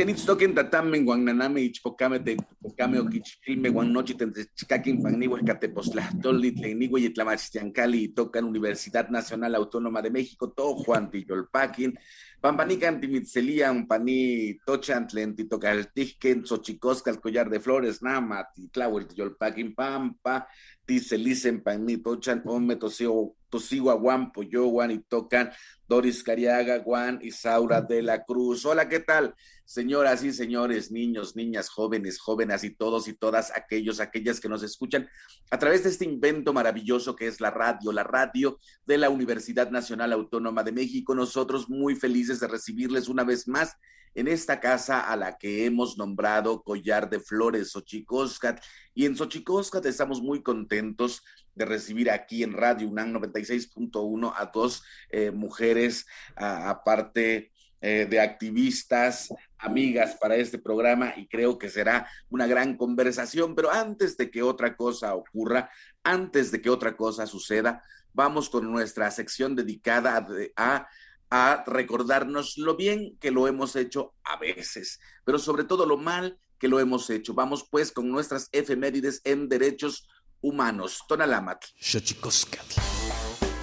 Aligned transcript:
Kenitstoken 0.00 0.54
tatamen 0.54 1.04
guananame 1.04 1.60
ichpocame 1.60 2.20
te 2.24 2.34
pocame 2.62 2.98
oquichilme 2.98 3.68
guanochi 3.68 4.14
tentechcaquin 4.16 5.02
panigua 5.02 5.38
escatepostlahtoli 5.38 6.52
tlenigua 6.52 7.00
y 7.00 7.10
tlamachistiancali 7.10 8.04
y 8.04 8.08
tocan 8.08 8.46
Universidad 8.46 9.10
Nacional 9.10 9.54
Autónoma 9.56 10.00
de 10.00 10.10
México, 10.10 10.52
todo 10.56 10.76
Juan 10.76 11.10
Tiyolpaquin, 11.10 11.98
Pampanican 12.40 12.98
timitzelian 12.98 13.86
pani 13.86 14.56
tochan 14.64 15.06
tlen 15.06 15.36
titocaltijken 15.36 16.46
xochicoscal 16.46 17.20
collar 17.20 17.50
de 17.50 17.60
flores 17.60 18.00
nama 18.00 18.48
titlauel 18.54 19.04
tiyolpaquin 19.06 19.74
pampa 19.74 20.48
tiselicen 20.86 21.60
pani 21.60 21.98
tochan 21.98 22.40
ome 22.46 22.76
tosio 22.76 23.34
Tosigua 23.50 23.98
Juan 23.98 24.32
Poyoguan 24.32 24.92
y 24.92 25.00
tocan 25.00 25.50
Doris 25.86 26.22
Cariaga, 26.22 26.82
Juan 26.82 27.18
y 27.20 27.32
Saura 27.32 27.80
de 27.82 28.00
la 28.00 28.24
Cruz. 28.24 28.64
Hola, 28.64 28.88
¿qué 28.88 29.00
tal? 29.00 29.34
Señoras 29.70 30.24
y 30.24 30.32
señores, 30.32 30.90
niños, 30.90 31.36
niñas, 31.36 31.68
jóvenes, 31.68 32.18
jóvenes 32.18 32.64
y 32.64 32.70
todos 32.70 33.06
y 33.06 33.12
todas 33.12 33.52
aquellos, 33.54 34.00
aquellas 34.00 34.40
que 34.40 34.48
nos 34.48 34.64
escuchan 34.64 35.08
a 35.48 35.60
través 35.60 35.84
de 35.84 35.90
este 35.90 36.04
invento 36.04 36.52
maravilloso 36.52 37.14
que 37.14 37.28
es 37.28 37.40
la 37.40 37.52
radio, 37.52 37.92
la 37.92 38.02
radio 38.02 38.58
de 38.84 38.98
la 38.98 39.10
Universidad 39.10 39.70
Nacional 39.70 40.12
Autónoma 40.12 40.64
de 40.64 40.72
México. 40.72 41.14
Nosotros 41.14 41.70
muy 41.70 41.94
felices 41.94 42.40
de 42.40 42.48
recibirles 42.48 43.06
una 43.06 43.22
vez 43.22 43.46
más 43.46 43.76
en 44.16 44.26
esta 44.26 44.58
casa 44.58 45.02
a 45.02 45.14
la 45.14 45.38
que 45.38 45.66
hemos 45.66 45.96
nombrado 45.96 46.64
Collar 46.64 47.08
de 47.08 47.20
Flores, 47.20 47.70
Xochicóscat. 47.70 48.60
Y 48.92 49.06
en 49.06 49.16
Xochicóscat 49.16 49.86
estamos 49.86 50.20
muy 50.20 50.42
contentos 50.42 51.22
de 51.54 51.64
recibir 51.64 52.10
aquí 52.10 52.42
en 52.42 52.54
Radio 52.54 52.88
UNAM 52.88 53.12
96.1 53.12 54.32
a 54.36 54.46
dos 54.46 54.82
eh, 55.10 55.30
mujeres, 55.30 56.06
aparte 56.34 57.52
eh, 57.80 58.06
de 58.08 58.20
activistas, 58.20 59.32
amigas 59.58 60.16
para 60.20 60.36
este 60.36 60.58
programa 60.58 61.14
y 61.16 61.26
creo 61.26 61.58
que 61.58 61.70
será 61.70 62.08
una 62.28 62.46
gran 62.46 62.76
conversación. 62.76 63.54
Pero 63.54 63.70
antes 63.70 64.16
de 64.16 64.30
que 64.30 64.42
otra 64.42 64.76
cosa 64.76 65.14
ocurra, 65.14 65.70
antes 66.02 66.50
de 66.50 66.60
que 66.60 66.70
otra 66.70 66.96
cosa 66.96 67.26
suceda, 67.26 67.82
vamos 68.12 68.50
con 68.50 68.70
nuestra 68.70 69.10
sección 69.10 69.56
dedicada 69.56 70.26
a, 70.56 70.88
a 71.30 71.64
recordarnos 71.66 72.58
lo 72.58 72.76
bien 72.76 73.16
que 73.18 73.30
lo 73.30 73.48
hemos 73.48 73.76
hecho 73.76 74.14
a 74.24 74.36
veces, 74.36 75.00
pero 75.24 75.38
sobre 75.38 75.64
todo 75.64 75.86
lo 75.86 75.96
mal 75.96 76.38
que 76.58 76.68
lo 76.68 76.78
hemos 76.80 77.08
hecho. 77.08 77.34
Vamos 77.34 77.66
pues 77.70 77.92
con 77.92 78.10
nuestras 78.10 78.48
efemérides 78.52 79.22
en 79.24 79.48
derechos 79.48 80.06
humanos. 80.42 81.02
Tonalamatl. 81.08 81.66
Xochicoscatl. 81.80 82.80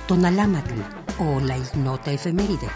Tonalámatl 0.07 0.79
o 1.19 1.39
la 1.41 1.57
ignota 1.57 2.11
efeméride. 2.11 2.69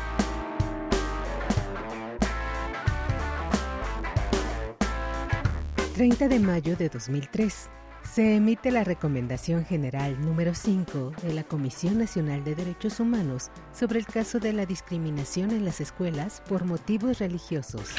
30 6.01 6.29
de 6.29 6.39
mayo 6.39 6.75
de 6.75 6.89
2003 6.89 7.69
se 8.11 8.35
emite 8.35 8.71
la 8.71 8.83
Recomendación 8.83 9.63
General 9.65 10.19
número 10.19 10.55
5 10.55 11.11
de 11.21 11.31
la 11.31 11.43
Comisión 11.43 11.99
Nacional 11.99 12.43
de 12.43 12.55
Derechos 12.55 12.99
Humanos 12.99 13.51
sobre 13.71 13.99
el 13.99 14.07
caso 14.07 14.39
de 14.39 14.51
la 14.51 14.65
discriminación 14.65 15.51
en 15.51 15.63
las 15.63 15.79
escuelas 15.79 16.41
por 16.49 16.65
motivos 16.65 17.19
religiosos. 17.19 17.91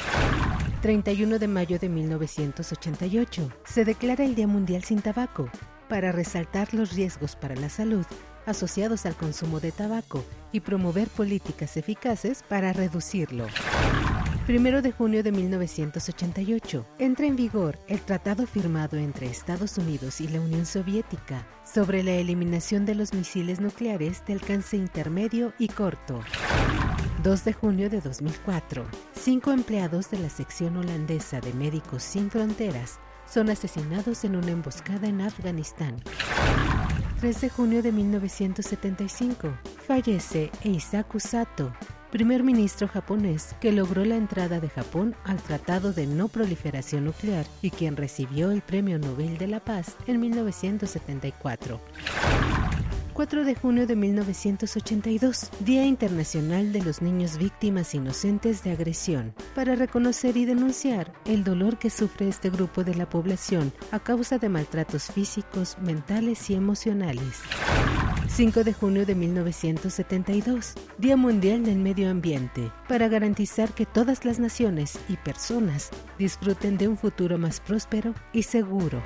31 0.81 1.38
de 1.38 1.46
mayo 1.46 1.78
de 1.78 1.88
1988 1.88 3.49
se 3.62 3.84
declara 3.84 4.25
el 4.25 4.34
Día 4.34 4.48
Mundial 4.48 4.82
sin 4.82 5.00
Tabaco 5.00 5.48
para 5.88 6.10
resaltar 6.10 6.75
los 6.75 6.96
riesgos 6.96 7.37
para 7.37 7.55
la 7.55 7.69
salud 7.69 8.05
asociados 8.46 9.06
al 9.06 9.14
consumo 9.14 9.60
de 9.60 9.70
tabaco 9.70 10.25
y 10.50 10.58
promover 10.58 11.06
políticas 11.06 11.76
eficaces 11.76 12.43
para 12.48 12.72
reducirlo. 12.72 13.46
Primero 14.46 14.82
de 14.82 14.90
junio 14.90 15.22
de 15.22 15.30
1988 15.30 16.84
entra 16.98 17.26
en 17.26 17.36
vigor 17.36 17.78
el 17.86 18.00
tratado 18.00 18.44
firmado 18.44 18.96
entre 18.96 19.28
Estados 19.28 19.78
Unidos 19.78 20.20
y 20.20 20.26
la 20.26 20.40
Unión 20.40 20.66
Soviética 20.66 21.46
sobre 21.64 22.02
la 22.02 22.10
eliminación 22.10 22.84
de 22.84 22.96
los 22.96 23.14
misiles 23.14 23.60
nucleares 23.60 24.24
de 24.26 24.32
alcance 24.32 24.76
intermedio 24.76 25.52
y 25.60 25.68
corto. 25.68 26.18
2 27.22 27.44
de 27.44 27.52
junio 27.52 27.88
de 27.88 28.00
2004, 28.00 28.84
cinco 29.12 29.52
empleados 29.52 30.10
de 30.10 30.18
la 30.18 30.28
sección 30.28 30.76
holandesa 30.76 31.40
de 31.40 31.52
Médicos 31.52 32.02
Sin 32.02 32.28
Fronteras 32.28 32.98
son 33.26 33.48
asesinados 33.48 34.24
en 34.24 34.34
una 34.34 34.50
emboscada 34.50 35.06
en 35.06 35.20
Afganistán. 35.20 36.02
3 37.20 37.40
de 37.40 37.48
junio 37.48 37.80
de 37.80 37.92
1975, 37.92 39.56
fallece 39.86 40.50
Eisaku 40.64 41.20
Sato, 41.20 41.72
primer 42.12 42.44
ministro 42.44 42.86
japonés 42.88 43.56
que 43.58 43.72
logró 43.72 44.04
la 44.04 44.16
entrada 44.16 44.60
de 44.60 44.68
Japón 44.68 45.16
al 45.24 45.38
Tratado 45.42 45.94
de 45.94 46.06
No 46.06 46.28
Proliferación 46.28 47.06
Nuclear 47.06 47.46
y 47.62 47.70
quien 47.70 47.96
recibió 47.96 48.50
el 48.50 48.60
Premio 48.60 48.98
Nobel 48.98 49.38
de 49.38 49.48
la 49.48 49.60
Paz 49.60 49.96
en 50.06 50.20
1974. 50.20 51.80
4 53.14 53.44
de 53.44 53.54
junio 53.54 53.86
de 53.86 53.96
1982, 53.96 55.50
Día 55.60 55.86
Internacional 55.86 56.72
de 56.72 56.82
los 56.82 57.00
Niños 57.00 57.38
Víctimas 57.38 57.94
Inocentes 57.94 58.62
de 58.62 58.72
Agresión, 58.72 59.34
para 59.54 59.74
reconocer 59.74 60.36
y 60.36 60.44
denunciar 60.44 61.12
el 61.24 61.44
dolor 61.44 61.78
que 61.78 61.90
sufre 61.90 62.28
este 62.28 62.50
grupo 62.50 62.84
de 62.84 62.94
la 62.94 63.08
población 63.08 63.72
a 63.90 64.00
causa 64.00 64.38
de 64.38 64.50
maltratos 64.50 65.04
físicos, 65.04 65.78
mentales 65.80 66.50
y 66.50 66.54
emocionales. 66.54 67.40
5 68.34 68.64
de 68.64 68.73
junio 68.73 69.05
de 69.05 69.14
1972, 69.14 70.73
Día 70.96 71.19
Mundial 71.19 71.67
del 71.67 71.76
Medio 71.76 72.08
Ambiente, 72.08 72.73
para 72.88 73.06
garantizar 73.08 73.75
que 73.75 73.84
todas 73.84 74.25
las 74.25 74.38
naciones 74.38 74.99
y 75.06 75.19
personas 75.19 75.90
disfruten 76.19 76.79
de 76.79 76.88
un 76.88 76.96
futuro 76.96 77.37
más 77.37 77.61
próspero 77.61 78.14
y 78.32 78.44
seguro. 78.44 79.02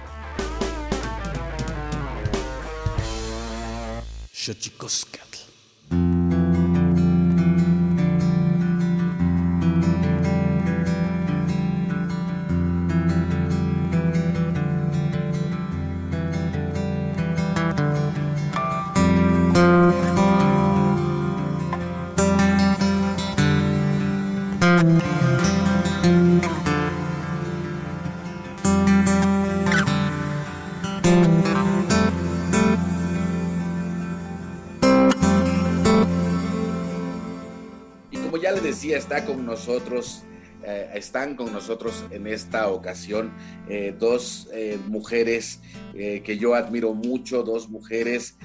Está 38.45 39.25
con 39.25 39.47
nosotros, 39.47 40.23
eh, 40.63 40.91
están 40.95 41.37
con 41.37 41.53
nosotros 41.53 42.05
en 42.11 42.27
esta 42.27 42.69
ocasión 42.69 43.33
eh, 43.69 43.95
dos 43.99 44.49
eh, 44.53 44.79
mujeres 44.89 45.61
que 45.95 46.37
yo 46.39 46.55
admiro 46.55 46.93
mucho, 46.93 47.43
dos 47.43 47.71
mujeres 47.71 48.37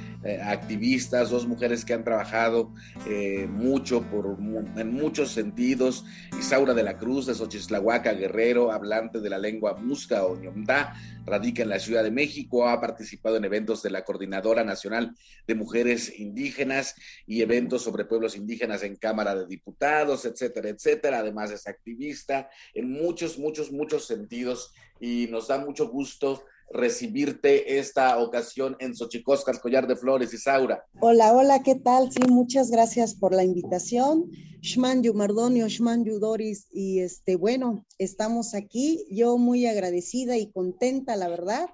activistas, 0.43 1.29
dos 1.29 1.47
mujeres 1.47 1.83
que 1.83 1.93
han 1.93 2.03
trabajado 2.03 2.73
mucho 3.49 4.03
por, 4.03 4.37
en 4.77 4.93
muchos 4.93 5.31
sentidos. 5.31 6.05
Isaura 6.37 6.73
de 6.73 6.83
la 6.83 6.97
Cruz 6.97 7.25
de 7.25 7.33
Xochislahuaca, 7.33 8.13
Guerrero, 8.13 8.71
hablante 8.71 9.19
de 9.19 9.29
la 9.29 9.37
lengua 9.37 9.75
musca 9.75 10.25
o 10.25 10.39
radica 11.25 11.63
en 11.63 11.69
la 11.69 11.79
Ciudad 11.79 12.03
de 12.03 12.11
México, 12.11 12.67
ha 12.67 12.79
participado 12.81 13.37
en 13.37 13.45
eventos 13.45 13.81
de 13.83 13.91
la 13.91 14.03
Coordinadora 14.03 14.63
Nacional 14.63 15.15
de 15.47 15.55
Mujeres 15.55 16.19
Indígenas 16.19 16.95
y 17.25 17.41
eventos 17.41 17.83
sobre 17.83 18.05
pueblos 18.05 18.35
indígenas 18.35 18.83
en 18.83 18.95
Cámara 18.95 19.35
de 19.35 19.47
Diputados, 19.47 20.25
etcétera, 20.25 20.69
etcétera. 20.69 21.19
Además 21.19 21.51
es 21.51 21.67
activista 21.67 22.49
en 22.73 22.91
muchos, 22.91 23.37
muchos, 23.37 23.71
muchos 23.71 24.05
sentidos 24.05 24.73
y 24.99 25.27
nos 25.29 25.47
da 25.47 25.57
mucho 25.57 25.89
gusto 25.89 26.43
recibirte 26.73 27.79
esta 27.79 28.17
ocasión 28.19 28.75
en 28.79 28.95
Xochicóscar, 28.95 29.59
Collar 29.59 29.87
de 29.87 29.95
Flores, 29.95 30.33
Isaura. 30.33 30.85
Hola, 30.99 31.33
hola, 31.33 31.63
¿qué 31.63 31.75
tal? 31.75 32.11
Sí, 32.11 32.21
muchas 32.27 32.71
gracias 32.71 33.15
por 33.15 33.33
la 33.33 33.43
invitación. 33.43 34.31
Shman 34.61 35.01
Mardonio, 35.13 35.67
Shman 35.67 36.03
Doris, 36.03 36.67
y 36.71 36.99
este, 36.99 37.35
bueno, 37.35 37.85
estamos 37.97 38.53
aquí, 38.53 39.05
yo 39.09 39.37
muy 39.37 39.65
agradecida 39.65 40.37
y 40.37 40.51
contenta, 40.51 41.15
la 41.15 41.27
verdad, 41.27 41.69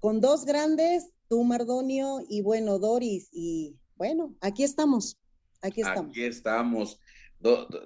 con 0.00 0.20
dos 0.20 0.46
grandes, 0.46 1.10
tú 1.28 1.44
Mardonio 1.44 2.20
y 2.28 2.40
bueno, 2.40 2.78
Doris, 2.78 3.28
y 3.30 3.76
bueno, 3.96 4.34
aquí 4.40 4.64
estamos, 4.64 5.18
aquí 5.60 5.82
estamos. 5.82 6.10
Aquí 6.10 6.24
estamos 6.24 6.98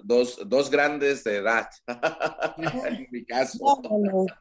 dos, 0.03 0.39
dos 0.47 0.69
grandes 0.69 1.23
de 1.23 1.37
edad, 1.37 1.67
en 2.87 3.07
mi 3.11 3.25
caso. 3.25 3.57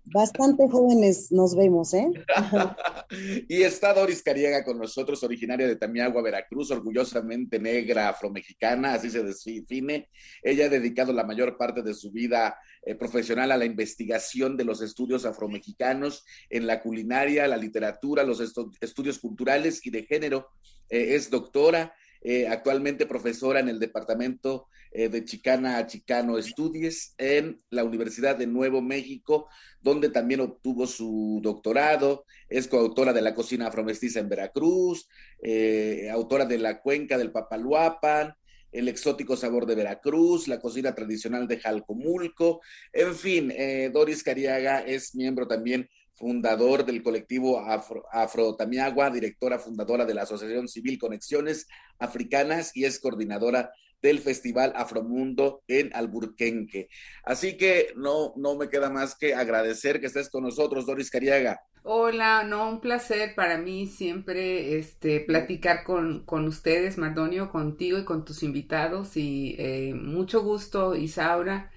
bastante 0.05 0.69
jóvenes 0.69 1.33
nos 1.33 1.57
vemos, 1.57 1.93
¿eh? 1.95 2.09
y 3.49 3.63
está 3.63 3.93
Doris 3.93 4.23
Cariega 4.23 4.65
con 4.65 4.79
nosotros, 4.79 5.23
originaria 5.25 5.67
de 5.67 5.77
Tamiagua, 5.77 6.23
Veracruz, 6.23 6.71
orgullosamente 6.71 7.59
negra, 7.59 8.09
afromexicana, 8.09 8.95
así 8.95 9.11
se 9.11 9.25
define. 9.25 10.09
Ella 10.43 10.67
ha 10.67 10.69
dedicado 10.69 11.13
la 11.13 11.25
mayor 11.25 11.57
parte 11.57 11.83
de 11.83 11.95
su 11.95 12.13
vida 12.13 12.57
eh, 12.83 12.95
profesional 12.95 13.51
a 13.51 13.57
la 13.57 13.65
investigación 13.65 14.57
de 14.57 14.65
los 14.65 14.81
estudios 14.81 15.25
afromexicanos 15.25 16.25
en 16.49 16.67
la 16.67 16.81
culinaria, 16.81 17.49
la 17.49 17.57
literatura, 17.57 18.23
los 18.23 18.41
estudios 18.81 19.19
culturales 19.19 19.85
y 19.85 19.91
de 19.91 20.05
género. 20.05 20.51
Eh, 20.89 21.17
es 21.17 21.29
doctora 21.29 21.93
eh, 22.21 22.49
actualmente 22.49 23.07
profesora 23.07 23.61
en 23.61 23.69
el 23.69 23.79
Departamento 23.79 24.69
eh, 24.93 25.09
de 25.09 25.25
Chicana 25.25 25.79
a 25.79 25.87
Chicano 25.87 26.39
Estudies 26.39 27.15
en 27.19 27.59
la 27.71 27.85
Universidad 27.85 28.37
de 28.37 28.47
Nuevo 28.47 28.81
México, 28.81 29.49
donde 29.81 30.09
también 30.09 30.41
obtuvo 30.41 30.87
su 30.87 31.41
doctorado, 31.43 32.25
es 32.49 32.69
coautora 32.69 33.13
de 33.13 33.23
La 33.23 33.35
Cocina 33.35 33.69
Afromestiza 33.69 34.21
en 34.21 34.29
Veracruz, 34.29 35.09
eh, 35.43 36.09
autora 36.11 36.45
de 36.45 36.59
La 36.59 36.81
Cuenca 36.81 37.19
del 37.19 37.33
Papaluapan, 37.33 38.35
el 38.71 38.89
exótico 38.89 39.37
sabor 39.37 39.67
de 39.67 39.75
Veracruz, 39.75 40.47
la 40.47 40.61
cocina 40.61 40.95
tradicional 40.95 41.49
de 41.49 41.59
Jalcomulco, 41.59 42.61
en 42.93 43.15
fin, 43.15 43.53
Doris 43.95 44.23
Cariaga 44.23 44.81
es 44.81 45.15
miembro 45.15 45.49
también 45.49 45.89
fundador 46.19 46.85
del 46.85 47.03
colectivo 47.03 47.61
Afro, 47.61 48.05
Afrotamiagua, 48.11 49.11
directora 49.11 49.59
fundadora 49.59 50.05
de 50.05 50.15
la 50.15 50.23
Asociación 50.23 50.67
Civil 50.67 50.99
Conexiones 50.99 51.69
Africanas 51.99 52.77
y 52.77 52.85
es 52.85 52.99
coordinadora 52.99 53.71
del 54.03 54.21
Festival 54.21 54.73
Afromundo 54.77 55.63
en 55.69 55.91
Alburquenque. 55.95 56.89
Así 57.25 57.57
que 57.57 57.93
no, 57.97 58.33
no 58.37 58.57
me 58.57 58.69
queda 58.69 58.91
más 58.91 59.17
que 59.17 59.35
agradecer 59.35 60.01
que 60.01 60.07
estés 60.07 60.31
con 60.31 60.45
nosotros, 60.45 60.87
Doris 60.87 61.11
Cariaga. 61.11 61.61
Hola, 61.83 62.45
no, 62.45 62.69
un 62.69 62.81
placer 62.81 63.35
para 63.35 63.57
mí 63.57 63.87
siempre 63.87 64.79
este, 64.79 65.21
platicar 65.21 65.85
con, 65.85 66.25
con 66.25 66.47
ustedes, 66.47 66.99
Mardonio, 66.99 67.51
contigo 67.51 67.99
y 67.99 68.05
con 68.05 68.25
tus 68.25 68.43
invitados 68.43 69.17
y 69.17 69.57
eh, 69.59 69.95
mucho 69.95 70.43
gusto, 70.43 70.95
Isaura. 70.95 71.71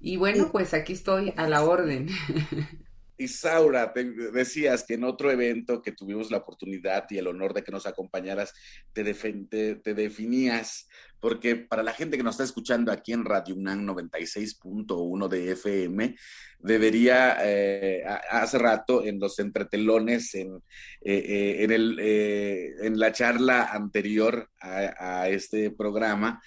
Y 0.00 0.16
bueno, 0.16 0.50
pues 0.50 0.74
aquí 0.74 0.94
estoy 0.94 1.32
a 1.36 1.48
la 1.48 1.64
orden. 1.64 2.08
Isaura, 3.22 3.92
te 3.92 4.04
decías 4.04 4.84
que 4.84 4.94
en 4.94 5.04
otro 5.04 5.30
evento 5.30 5.82
que 5.82 5.92
tuvimos 5.92 6.30
la 6.30 6.38
oportunidad 6.38 7.06
y 7.10 7.18
el 7.18 7.26
honor 7.26 7.54
de 7.54 7.62
que 7.62 7.72
nos 7.72 7.86
acompañaras, 7.86 8.52
te, 8.92 9.04
te, 9.04 9.94
definías, 9.94 10.88
porque 11.20 11.56
para 11.56 11.82
la 11.82 11.92
gente 11.92 12.16
que 12.16 12.22
nos 12.22 12.34
está 12.34 12.44
escuchando 12.44 12.92
aquí 12.92 13.12
en 13.12 13.24
Radio 13.24 13.54
UNAM 13.54 13.86
96.1 13.86 15.28
de 15.28 15.52
FM, 15.52 16.16
debería, 16.58 17.38
eh, 17.42 18.02
hace 18.30 18.58
rato 18.58 19.04
en 19.04 19.18
los 19.18 19.38
entretelones, 19.38 20.34
en, 20.34 20.56
eh, 21.00 21.66
eh, 21.68 22.74
en, 22.82 22.98
la 22.98 23.12
charla 23.12 23.64
anterior 23.72 24.48
a, 24.60 25.22
a 25.22 25.28
este 25.28 25.70
programa, 25.70 26.42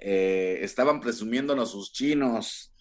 estaban 0.00 1.00
presumiéndonos 1.00 1.72
sus 1.72 1.92
chinos 1.92 2.72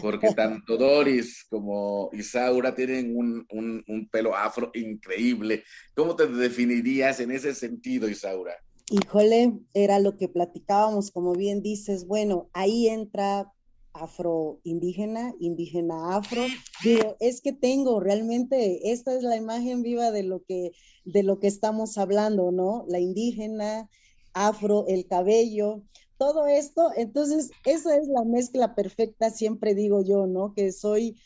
porque 0.00 0.32
tanto 0.34 0.76
Doris 0.76 1.46
como 1.48 2.10
Isaura 2.12 2.74
tienen 2.74 3.14
un, 3.16 4.08
pelo 4.10 4.34
afro 4.34 4.70
increíble. 4.74 5.64
¿Cómo 5.94 6.16
te 6.16 6.26
definirías 6.26 7.20
en 7.20 7.30
ese 7.30 7.54
sentido, 7.54 8.08
Isaura? 8.08 8.54
Híjole, 8.90 9.54
era 9.72 9.98
lo 9.98 10.16
que 10.16 10.28
platicábamos, 10.28 11.10
como 11.10 11.32
bien 11.32 11.62
dices, 11.62 12.06
bueno, 12.06 12.50
ahí 12.52 12.88
entra 12.88 13.50
afro 13.94 14.60
indígena, 14.64 15.32
indígena 15.40 16.16
afro. 16.16 16.44
Digo, 16.82 17.16
es 17.20 17.40
que 17.40 17.52
tengo 17.52 18.00
realmente, 18.00 18.92
esta 18.92 19.14
es 19.16 19.22
la 19.22 19.36
imagen 19.36 19.82
viva 19.82 20.10
de 20.10 20.24
lo 20.24 20.42
que, 20.44 20.72
de 21.04 21.22
lo 21.22 21.38
que 21.38 21.46
estamos 21.46 21.96
hablando, 21.96 22.52
¿no? 22.52 22.84
La 22.88 22.98
indígena, 22.98 23.88
afro, 24.34 24.84
el 24.88 25.06
cabello 25.06 25.82
todo 26.18 26.46
esto, 26.46 26.90
entonces 26.96 27.50
esa 27.64 27.96
es 27.96 28.08
la 28.08 28.24
mezcla 28.24 28.74
perfecta, 28.74 29.30
siempre 29.30 29.74
digo 29.74 30.02
yo, 30.02 30.26
¿no? 30.26 30.54
Que 30.54 30.72
soy 30.72 31.16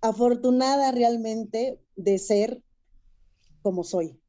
afortunada 0.00 0.92
realmente 0.92 1.80
de 1.96 2.18
ser 2.18 2.62
como 3.62 3.84
soy. 3.84 4.20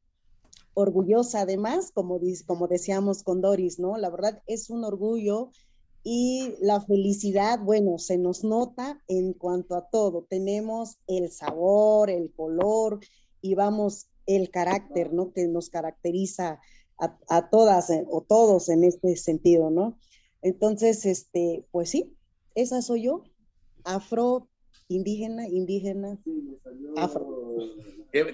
Orgullosa 0.74 1.42
además, 1.42 1.90
como, 1.92 2.20
como 2.46 2.68
decíamos 2.68 3.22
con 3.22 3.40
Doris, 3.40 3.78
¿no? 3.78 3.96
La 3.96 4.10
verdad 4.10 4.42
es 4.46 4.70
un 4.70 4.84
orgullo 4.84 5.50
y 6.02 6.54
la 6.60 6.80
felicidad, 6.80 7.60
bueno, 7.60 7.98
se 7.98 8.16
nos 8.16 8.44
nota 8.44 9.02
en 9.08 9.34
cuanto 9.34 9.74
a 9.74 9.88
todo. 9.88 10.26
Tenemos 10.28 10.98
el 11.06 11.30
sabor, 11.30 12.10
el 12.10 12.32
color 12.32 13.00
y 13.42 13.54
vamos, 13.54 14.08
el 14.26 14.50
carácter, 14.50 15.12
¿no? 15.12 15.32
Que 15.32 15.46
nos 15.46 15.68
caracteriza 15.68 16.60
a, 17.00 17.50
todas 17.50 17.90
eh, 17.90 18.04
o 18.10 18.22
todos 18.22 18.68
en 18.68 18.84
este 18.84 19.16
sentido, 19.16 19.70
¿no? 19.70 19.98
Entonces, 20.42 21.06
este, 21.06 21.66
pues 21.70 21.90
sí, 21.90 22.16
esa 22.54 22.82
soy 22.82 23.04
yo, 23.04 23.24
afro, 23.84 24.48
indígena, 24.88 25.48
indígena, 25.48 26.18
afro. 26.96 27.56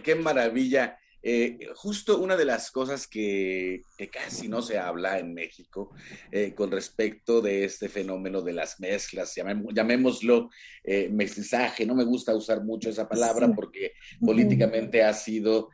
qué 0.02 0.14
maravilla. 0.14 0.98
Eh, 1.28 1.58
justo 1.74 2.20
una 2.20 2.36
de 2.36 2.44
las 2.44 2.70
cosas 2.70 3.08
que, 3.08 3.82
casi 4.12 4.46
no 4.46 4.62
se 4.62 4.78
habla 4.78 5.18
en 5.18 5.34
México 5.34 5.92
eh, 6.30 6.54
con 6.54 6.70
respecto 6.70 7.40
de 7.40 7.64
este 7.64 7.88
fenómeno 7.88 8.42
de 8.42 8.52
las 8.52 8.78
mezclas, 8.78 9.34
llamémoslo 9.34 10.50
eh, 10.84 11.08
mestizaje, 11.08 11.84
no 11.84 11.96
me 11.96 12.04
gusta 12.04 12.32
usar 12.32 12.62
mucho 12.62 12.90
esa 12.90 13.08
palabra 13.08 13.50
porque 13.56 13.94
políticamente 14.20 15.02
ha 15.02 15.12
sido 15.12 15.70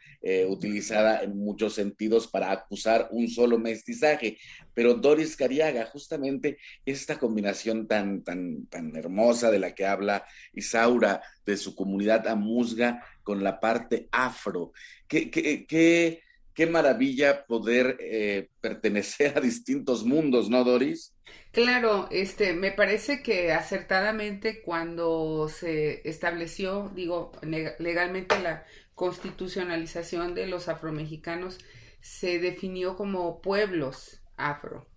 utilizada 0.49 1.21
en 1.25 1.37
muchos 1.37 1.75
sentidos 1.75 2.28
para 2.28 2.52
acusar 2.52 3.09
un 3.11 3.26
solo 3.26 3.59
mestizaje, 3.59 4.38
pero 4.73 4.94
Doris 4.94 5.35
Cariaga, 5.35 5.87
justamente 5.87 6.59
esta 6.87 7.18
combinación 7.18 7.88
tan, 7.88 8.23
tan, 8.23 8.66
tan 8.66 8.94
hermosa 8.94 9.50
de 9.50 9.59
la 9.59 9.75
que 9.75 9.85
habla 9.85 10.25
Isaura, 10.52 11.23
de 11.44 11.56
su 11.56 11.75
comunidad 11.75 12.28
amusga 12.28 13.04
con 13.23 13.42
la 13.42 13.61
parte 13.61 14.09
afro. 14.12 14.73
Qué, 15.12 15.31
qué, 15.31 16.23
qué, 16.54 16.66
maravilla 16.66 17.45
poder 17.45 17.99
eh, 18.00 18.49
pertenecer 18.62 19.37
a 19.37 19.42
distintos 19.42 20.07
mundos, 20.07 20.49
¿no, 20.49 20.64
Doris? 20.64 21.14
Claro, 21.50 22.09
este, 22.11 22.54
me 22.54 22.73
parece 22.73 23.23
que 23.23 23.52
acertadamente 23.52 24.62
cuando 24.62 25.50
se 25.50 26.09
estableció, 26.09 26.90
digo, 26.95 27.33
legalmente 27.78 28.40
la 28.40 28.64
constitucionalización 28.95 30.35
de 30.35 30.47
los 30.47 30.69
afromexicanos, 30.69 31.59
se 32.00 32.38
definió 32.38 32.97
como 32.97 33.42
pueblos 33.42 34.23
afro 34.38 34.88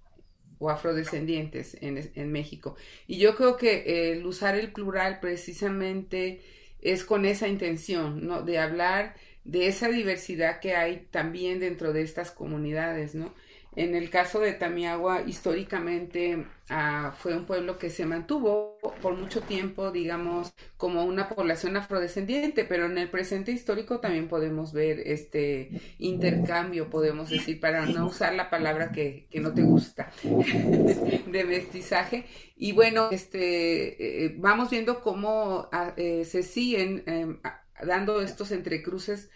o 0.60 0.70
afrodescendientes 0.70 1.76
en, 1.82 2.10
en 2.16 2.32
México. 2.32 2.78
Y 3.06 3.18
yo 3.18 3.36
creo 3.36 3.58
que 3.58 4.14
el 4.14 4.26
usar 4.26 4.56
el 4.56 4.72
plural 4.72 5.20
precisamente 5.20 6.42
es 6.80 7.04
con 7.04 7.26
esa 7.26 7.50
intención, 7.50 8.26
¿no? 8.26 8.44
De 8.44 8.60
hablar 8.60 9.16
de 9.46 9.68
esa 9.68 9.90
diversidad 9.90 10.60
que 10.60 10.76
hay 10.76 11.08
también 11.12 11.60
dentro 11.60 11.94
de 11.94 12.02
estas 12.02 12.32
comunidades, 12.32 13.16
¿no? 13.16 13.34
En 13.76 13.94
el 13.94 14.10
caso 14.10 14.40
de 14.40 14.54
Tamiagua, 14.54 15.24
históricamente 15.28 16.46
ah, 16.70 17.14
fue 17.18 17.36
un 17.36 17.46
pueblo 17.46 17.78
que 17.78 17.90
se 17.90 18.06
mantuvo 18.06 18.78
por 19.02 19.18
mucho 19.18 19.42
tiempo, 19.42 19.92
digamos, 19.92 20.54
como 20.78 21.04
una 21.04 21.28
población 21.28 21.76
afrodescendiente, 21.76 22.64
pero 22.64 22.86
en 22.86 22.98
el 22.98 23.10
presente 23.10 23.52
histórico 23.52 24.00
también 24.00 24.30
podemos 24.30 24.72
ver 24.72 25.02
este 25.02 25.72
intercambio, 26.00 26.90
podemos 26.90 27.30
decir, 27.30 27.60
para 27.60 27.86
no 27.86 28.06
usar 28.08 28.34
la 28.34 28.50
palabra 28.50 28.94
que, 28.94 29.28
que 29.30 29.42
no 29.42 29.54
te 29.54 29.64
gusta, 29.64 30.10
de 30.24 31.44
mestizaje. 31.44 32.28
Y 32.56 32.72
bueno, 32.72 33.10
este, 33.12 34.26
eh, 34.26 34.36
vamos 34.38 34.70
viendo 34.70 35.02
cómo 35.02 35.68
ah, 35.74 35.94
eh, 35.98 36.24
se 36.24 36.44
siguen 36.44 37.04
em, 37.08 37.40
dando 37.84 38.22
estos 38.22 38.52
entrecruces 38.52 39.30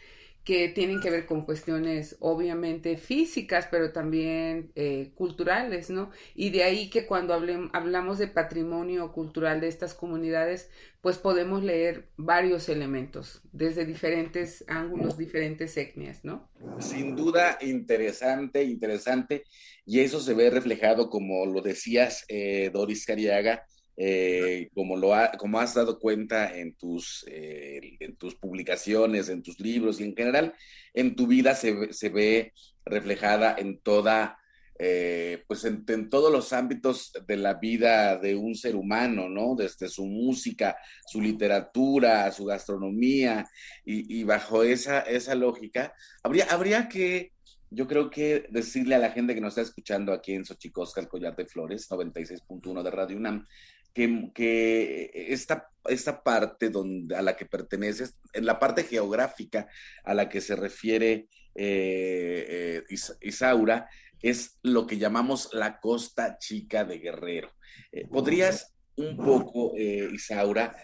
que 0.44 0.70
tienen 0.70 1.00
que 1.00 1.12
ver 1.12 1.26
con 1.26 1.46
cuestiones 1.46 2.16
obviamente 2.22 2.98
físicas, 2.98 3.68
pero 3.70 3.92
también 3.92 4.72
eh, 4.76 5.12
culturales, 5.14 5.90
¿no? 5.90 6.12
Y 6.34 6.50
de 6.50 6.64
ahí 6.64 6.90
que 6.90 7.06
cuando 7.06 7.34
hablamos 7.34 8.18
de 8.18 8.28
patrimonio 8.28 9.12
cultural 9.12 9.62
de 9.62 9.68
estas 9.68 9.94
comunidades, 9.94 10.72
pues 11.02 11.18
podemos 11.18 11.64
leer 11.64 12.10
varios 12.18 12.68
elementos 12.68 13.42
desde 13.52 13.86
diferentes 13.86 14.64
ángulos, 14.68 15.18
diferentes 15.18 15.78
etnias, 15.78 16.26
¿no? 16.26 16.50
Sin 16.80 17.16
duda, 17.16 17.58
interesante, 17.62 18.64
interesante, 18.64 19.44
y 19.86 20.00
eso 20.00 20.20
se 20.20 20.34
ve 20.34 20.50
reflejado, 20.50 21.10
como 21.10 21.46
lo 21.46 21.62
decías, 21.62 22.26
eh, 22.28 22.70
Doris 22.74 23.06
Cariaga, 23.06 23.66
eh, 24.02 24.70
como, 24.74 24.96
lo 24.96 25.12
como 25.38 25.60
has 25.60 25.74
dado 25.74 26.00
cuenta 26.00 26.58
en 26.58 26.74
tus, 26.76 27.26
eh, 27.28 27.98
en 28.00 28.16
tus 28.16 28.34
publicaciones, 28.36 29.28
en 29.28 29.44
tus 29.44 29.60
libros 29.60 30.00
y 30.00 30.06
en 30.06 30.16
general 30.16 30.54
en 30.94 31.18
tu 31.18 31.28
vida 31.28 31.54
se, 31.54 31.92
se 31.92 32.08
ve 32.08 32.54
reflejada 32.86 33.56
en 33.58 33.80
toda, 33.80 34.40
eh, 34.80 35.44
pues 35.48 35.66
en, 35.66 36.10
todos 36.10 36.32
los 36.32 36.54
ámbitos 36.54 37.12
de 37.28 37.36
la 37.36 37.56
vida 37.56 38.18
de 38.18 38.38
un 38.38 38.56
ser 38.56 38.78
humano, 38.78 39.28
¿no? 39.28 39.54
Desde 39.56 39.90
su 39.90 40.06
música, 40.06 40.78
su 41.06 41.20
literatura, 41.22 42.32
su 42.32 42.46
gastronomía, 42.46 43.50
y, 43.84 44.24
bajo 44.24 44.64
esa, 44.64 45.02
esa 45.02 45.36
lógica, 45.36 45.94
habría, 46.24 46.46
habría 46.46 46.88
que 46.88 47.34
yo 47.72 47.88
creo 47.88 48.10
que 48.10 48.46
decirle 48.50 48.96
a 48.96 49.00
la 49.00 49.12
gente 49.12 49.36
que 49.36 49.42
nos 49.42 49.52
está 49.52 49.62
escuchando 49.62 50.12
aquí 50.12 50.34
en 50.34 50.46
Xochicosca, 50.46 51.02
el 51.02 51.08
Collar 51.08 51.36
de 51.36 51.46
Flores, 51.46 51.88
96.1 51.90 52.82
de 52.82 52.92
Radio 52.92 53.18
UNAM, 53.18 53.46
que, 53.94 55.12
esta, 55.14 55.70
esta, 55.86 56.24
parte 56.24 56.70
donde, 56.70 57.16
a 57.16 57.22
la 57.22 57.36
que 57.36 57.46
perteneces, 57.46 58.18
en 58.34 58.46
la 58.46 58.60
parte 58.60 58.84
geográfica 58.84 59.68
a 60.04 60.14
la 60.14 60.30
que 60.30 60.42
se 60.42 60.56
refiere 60.56 61.28
eh, 61.56 62.84
eh, 62.90 62.96
Isaura, 63.22 63.90
es 64.22 64.60
lo 64.64 64.86
que 64.86 64.98
llamamos 64.98 65.50
la 65.54 65.80
costa 65.80 66.38
chica 66.38 66.84
de 66.86 67.00
Guerrero. 67.00 67.52
Eh, 67.92 68.08
¿Podrías 68.08 68.74
un 68.96 69.16
poco, 69.16 69.74
Isaura, 69.78 70.76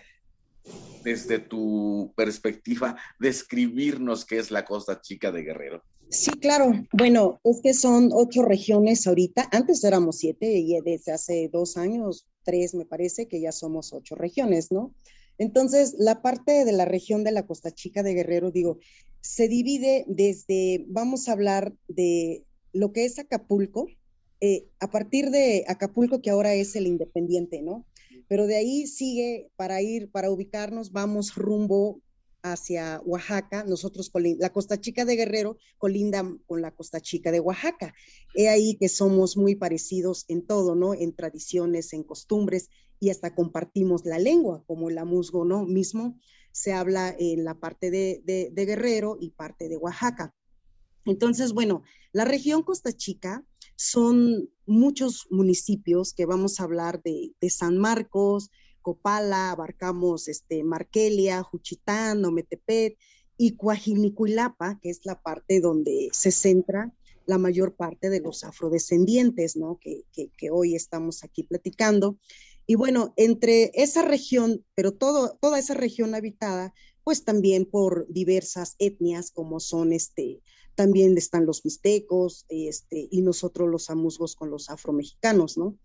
desde 1.03 1.39
tu 1.39 2.13
perspectiva, 2.15 2.97
describirnos 3.19 4.25
qué 4.25 4.39
es 4.39 4.51
la 4.51 4.63
costa 4.63 5.01
chica 5.01 5.31
de 5.31 5.43
Guerrero? 5.43 5.83
Sí, 6.09 6.31
claro. 6.31 6.71
Bueno, 6.93 7.39
es 7.43 7.61
que 7.61 7.73
son 7.73 8.09
ocho 8.13 8.43
regiones 8.43 9.05
ahorita. 9.07 9.49
Antes 9.51 9.83
éramos 9.83 10.17
siete 10.17 10.57
y 10.57 10.79
desde 10.81 11.11
hace 11.11 11.49
dos 11.51 11.77
años, 11.77 12.27
tres 12.43 12.73
me 12.73 12.85
parece, 12.85 13.27
que 13.27 13.41
ya 13.41 13.51
somos 13.51 13.91
ocho 13.93 14.15
regiones, 14.15 14.71
¿no? 14.71 14.93
Entonces, 15.37 15.95
la 15.97 16.21
parte 16.21 16.63
de 16.63 16.71
la 16.71 16.85
región 16.85 17.23
de 17.23 17.31
la 17.31 17.45
Costa 17.45 17.71
Chica 17.71 18.03
de 18.03 18.13
Guerrero, 18.13 18.51
digo, 18.51 18.77
se 19.21 19.47
divide 19.47 20.05
desde, 20.07 20.85
vamos 20.87 21.27
a 21.27 21.33
hablar 21.33 21.73
de 21.87 22.43
lo 22.71 22.93
que 22.93 23.05
es 23.05 23.19
Acapulco, 23.19 23.87
eh, 24.39 24.67
a 24.79 24.91
partir 24.91 25.31
de 25.31 25.65
Acapulco, 25.67 26.21
que 26.21 26.29
ahora 26.29 26.53
es 26.53 26.75
el 26.75 26.87
independiente, 26.87 27.61
¿no? 27.61 27.85
Pero 28.27 28.47
de 28.47 28.55
ahí 28.55 28.87
sigue, 28.87 29.49
para 29.55 29.81
ir, 29.81 30.09
para 30.11 30.31
ubicarnos, 30.31 30.91
vamos 30.91 31.35
rumbo 31.35 31.99
hacia 32.51 33.01
Oaxaca, 33.05 33.63
nosotros, 33.63 34.11
la 34.39 34.51
Costa 34.51 34.79
Chica 34.79 35.05
de 35.05 35.15
Guerrero 35.15 35.57
colinda 35.77 36.23
con 36.47 36.61
la 36.61 36.71
Costa 36.71 37.01
Chica 37.01 37.31
de 37.31 37.39
Oaxaca. 37.39 37.93
He 38.35 38.49
ahí 38.49 38.77
que 38.77 38.89
somos 38.89 39.37
muy 39.37 39.55
parecidos 39.55 40.25
en 40.27 40.45
todo, 40.45 40.75
¿no? 40.75 40.93
En 40.93 41.15
tradiciones, 41.15 41.93
en 41.93 42.03
costumbres 42.03 42.69
y 42.99 43.09
hasta 43.09 43.35
compartimos 43.35 44.05
la 44.05 44.19
lengua, 44.19 44.63
como 44.67 44.89
el 44.89 45.03
musgo, 45.05 45.45
¿no? 45.45 45.65
Mismo 45.65 46.19
se 46.51 46.71
habla 46.71 47.15
en 47.17 47.43
la 47.43 47.59
parte 47.59 47.91
de, 47.91 48.21
de 48.25 48.65
Guerrero 48.65 49.17
y 49.19 49.31
parte 49.31 49.67
de 49.67 49.77
Oaxaca. 49.77 50.33
Entonces, 51.05 51.53
bueno, 51.53 51.83
la 52.13 52.25
región 52.25 52.63
Costa 52.63 52.93
Chica 52.93 53.45
son 53.75 54.49
muchos 54.65 55.27
municipios 55.29 56.13
que 56.13 56.25
vamos 56.25 56.59
a 56.59 56.63
hablar 56.63 57.01
de, 57.03 57.33
San 57.49 57.77
Marcos, 57.77 58.49
Copala, 58.85 59.49
abarcamos 59.49 60.27
este, 60.27 60.63
Marquelia, 60.63 61.41
Juchitán, 61.41 62.23
Ometepet 62.23 62.95
y 63.35 63.55
Coajinicuilapa, 63.55 64.79
que 64.79 64.91
es 64.91 65.07
la 65.07 65.19
parte 65.19 65.59
donde 65.59 66.09
se 66.13 66.29
centra 66.29 66.93
la 67.25 67.39
mayor 67.39 67.73
parte 67.73 68.11
de 68.11 68.19
los 68.19 68.43
afrodescendientes, 68.43 69.55
¿no? 69.55 69.79
Que, 69.81 70.03
que, 70.13 70.51
hoy 70.51 70.75
estamos 70.75 71.23
aquí 71.23 71.41
platicando. 71.41 72.19
Y 72.67 72.75
bueno, 72.75 73.11
entre 73.17 73.71
esa 73.73 74.03
región, 74.03 74.63
pero 74.75 74.91
todo, 74.91 75.35
toda 75.41 75.57
esa 75.57 75.73
región 75.73 76.13
habitada, 76.13 76.71
pues 77.03 77.23
también 77.23 77.65
por 77.65 78.05
diversas 78.07 78.75
etnias 78.77 79.31
como 79.31 79.59
son 79.59 79.93
este, 79.93 80.43
también 80.75 81.17
están 81.17 81.47
los 81.47 81.65
mixtecos 81.65 82.45
este, 82.49 83.07
y 83.09 83.23
nosotros 83.23 83.67
los 83.67 83.89
amuzgos 83.89 84.35
con 84.35 84.51
los 84.51 84.69
afromexicanos, 84.69 85.57
¿no? 85.57 85.75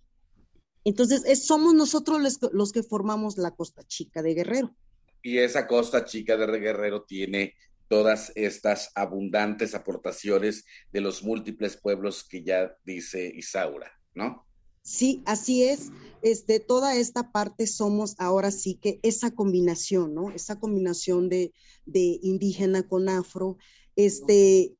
Entonces, 0.84 1.44
somos 1.44 1.75
nosotros 1.75 2.38
los, 2.52 2.72
que 2.72 2.82
formamos 2.82 3.37
la 3.37 3.50
Costa 3.50 3.82
Chica 3.87 4.22
de 4.22 4.34
Guerrero. 4.34 4.75
Y 5.22 5.38
esa 5.38 5.66
Costa 5.66 6.04
Chica 6.04 6.37
de 6.37 6.58
Guerrero 6.58 7.02
tiene 7.02 7.54
todas 7.88 8.32
estas 8.34 8.90
abundantes 8.94 9.75
aportaciones 9.75 10.64
de 10.92 11.00
los 11.00 11.22
múltiples 11.22 11.76
pueblos 11.76 12.25
que 12.25 12.42
ya 12.42 12.75
dice 12.84 13.30
Isaura, 13.34 13.90
¿no? 14.14 14.46
Sí, 14.82 15.22
así 15.26 15.64
es. 15.64 15.90
Este, 16.22 16.60
toda 16.60 16.96
esta 16.96 17.32
parte 17.32 17.66
somos 17.66 18.14
ahora 18.18 18.50
sí 18.50 18.78
que 18.80 18.99
esa 19.02 19.32
combinación, 19.32 20.14
¿no? 20.14 20.30
Esa 20.30 20.58
combinación 20.58 21.28
de, 21.28 21.52
de 21.84 22.18
indígena 22.22 22.87
con 22.88 23.08
afro. 23.08 23.58
Este, 23.96 24.75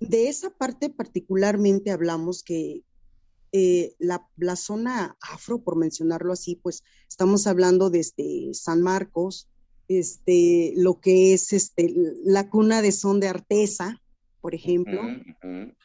de 0.00 0.28
esa 0.28 0.50
parte 0.50 0.90
particularmente 0.90 1.90
hablamos 1.90 2.42
que 2.42 2.82
eh, 3.56 3.94
la, 4.00 4.56
zona 4.56 5.16
afro, 5.20 5.62
por 5.62 5.76
mencionarlo 5.76 6.32
así, 6.32 6.56
pues 6.56 6.82
estamos 7.08 7.46
hablando 7.46 7.88
desde 7.88 8.52
San 8.52 8.82
Marcos, 8.82 9.48
este, 9.86 10.72
lo 10.74 10.98
que 10.98 11.34
es 11.34 11.52
este, 11.52 11.94
la 12.24 12.50
cuna 12.50 12.82
de 12.82 12.90
son 12.90 13.20
de 13.20 13.28
Artesa, 13.28 14.02
por 14.40 14.56
ejemplo, 14.56 15.00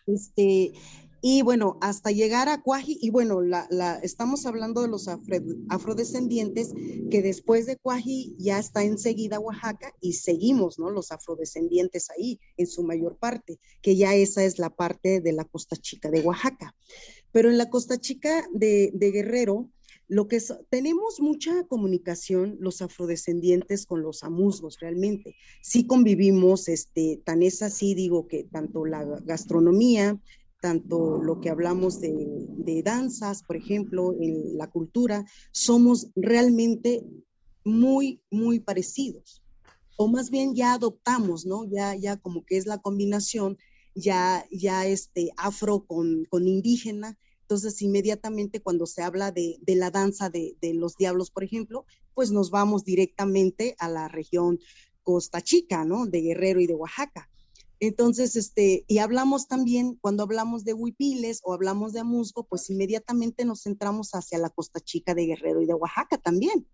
este, 0.08 0.74
y 1.22 1.42
bueno, 1.42 1.78
hasta 1.82 2.12
llegar 2.12 2.48
a 2.48 2.62
Cuaji, 2.62 2.98
y 3.02 3.10
bueno, 3.10 3.42
la, 3.42 3.68
estamos 4.02 4.46
hablando 4.46 4.82
de 4.82 4.88
los 4.88 5.08
afrodescendientes, 5.70 6.74
que 7.12 7.22
después 7.22 7.66
de 7.66 7.78
Cuaji 7.78 8.36
ya 8.40 8.58
está 8.58 8.84
enseguida 8.84 9.40
Oaxaca 9.40 9.94
y 10.00 10.14
seguimos, 10.14 10.80
¿no? 10.80 10.90
Los 10.90 11.12
afrodescendientes 11.12 12.10
ahí, 12.10 12.40
en 12.58 12.68
su 12.68 12.84
mayor 12.84 13.18
parte, 13.18 13.60
que 13.82 13.98
ya 13.98 14.16
esa 14.16 14.44
es 14.44 14.60
la 14.60 14.70
parte 14.70 15.20
de 15.20 15.34
la 15.34 15.44
Costa 15.44 15.76
Chica 15.76 16.10
de 16.10 16.22
Oaxaca. 16.22 16.74
Pero 17.32 17.50
en 17.50 17.58
la 17.58 17.70
Costa 17.70 17.98
Chica 17.98 18.48
de, 18.54 18.92
Guerrero, 18.94 19.70
lo 20.08 20.28
que 20.28 20.42
tenemos 20.70 21.20
mucha 21.20 21.64
comunicación 21.68 22.58
los 22.60 22.82
afrodescendientes 22.82 23.86
con 23.86 24.02
los 24.02 24.24
amuzgos 24.24 24.80
realmente. 24.80 25.36
Sí 25.62 25.86
convivimos, 25.86 26.68
este, 26.68 27.22
tan 27.24 27.44
es 27.44 27.62
así, 27.62 27.94
digo 27.94 28.28
que 28.28 28.44
tanto 28.46 28.86
la 28.86 29.04
gastronomía, 29.04 30.20
tanto 30.62 31.22
lo 31.22 31.40
que 31.40 31.50
hablamos 31.50 32.02
de, 32.02 32.82
danzas, 32.84 33.44
por 33.44 33.56
ejemplo, 33.56 34.16
en 34.20 34.58
la 34.58 34.68
cultura, 34.68 35.26
somos 35.52 36.10
realmente 36.16 37.04
muy, 37.64 38.22
muy 38.32 38.60
parecidos. 38.60 39.44
O 39.96 40.08
más 40.08 40.30
bien 40.30 40.56
ya 40.56 40.74
adoptamos, 40.74 41.46
¿no? 41.46 41.66
Ya, 41.66 41.94
ya 41.96 42.18
como 42.18 42.46
que 42.46 42.58
es 42.58 42.66
la 42.66 42.78
combinación, 42.78 43.58
ya, 43.96 44.46
ya 44.52 44.86
este 44.86 45.32
afro 45.38 45.86
con, 45.86 46.26
con 46.26 46.48
indígena. 46.48 47.18
Entonces, 47.42 47.82
inmediatamente 47.82 48.62
cuando 48.62 48.86
se 48.86 49.02
habla 49.02 49.32
de, 49.32 49.58
de 49.62 49.76
la 49.76 49.92
danza 49.92 50.30
de, 50.30 50.56
de, 50.62 50.74
los 50.74 50.96
diablos, 50.98 51.32
por 51.32 51.44
ejemplo, 51.44 51.86
pues 52.14 52.32
nos 52.32 52.52
vamos 52.52 52.84
directamente 52.84 53.76
a 53.80 53.90
la 53.90 54.08
región 54.08 54.60
Costa 55.04 55.42
Chica, 55.42 55.86
¿no? 55.86 56.06
De 56.06 56.22
Guerrero 56.22 56.62
y 56.62 56.68
de 56.68 56.76
Oaxaca. 56.76 57.30
Entonces, 57.80 58.36
este, 58.36 58.84
y 58.88 58.98
hablamos 58.98 59.48
también, 59.48 59.98
cuando 60.02 60.24
hablamos 60.24 60.66
de 60.66 60.74
huipiles 60.74 61.40
o 61.44 61.54
hablamos 61.54 61.94
de 61.94 62.02
amusgo, 62.02 62.44
pues 62.44 62.70
inmediatamente 62.70 63.46
nos 63.46 63.64
centramos 63.64 64.12
hacia 64.12 64.38
la 64.38 64.50
Costa 64.50 64.82
Chica 64.82 65.16
de 65.16 65.28
Guerrero 65.28 65.62
y 65.62 65.66
de 65.66 65.74
Oaxaca 65.74 66.18
también. 66.18 66.68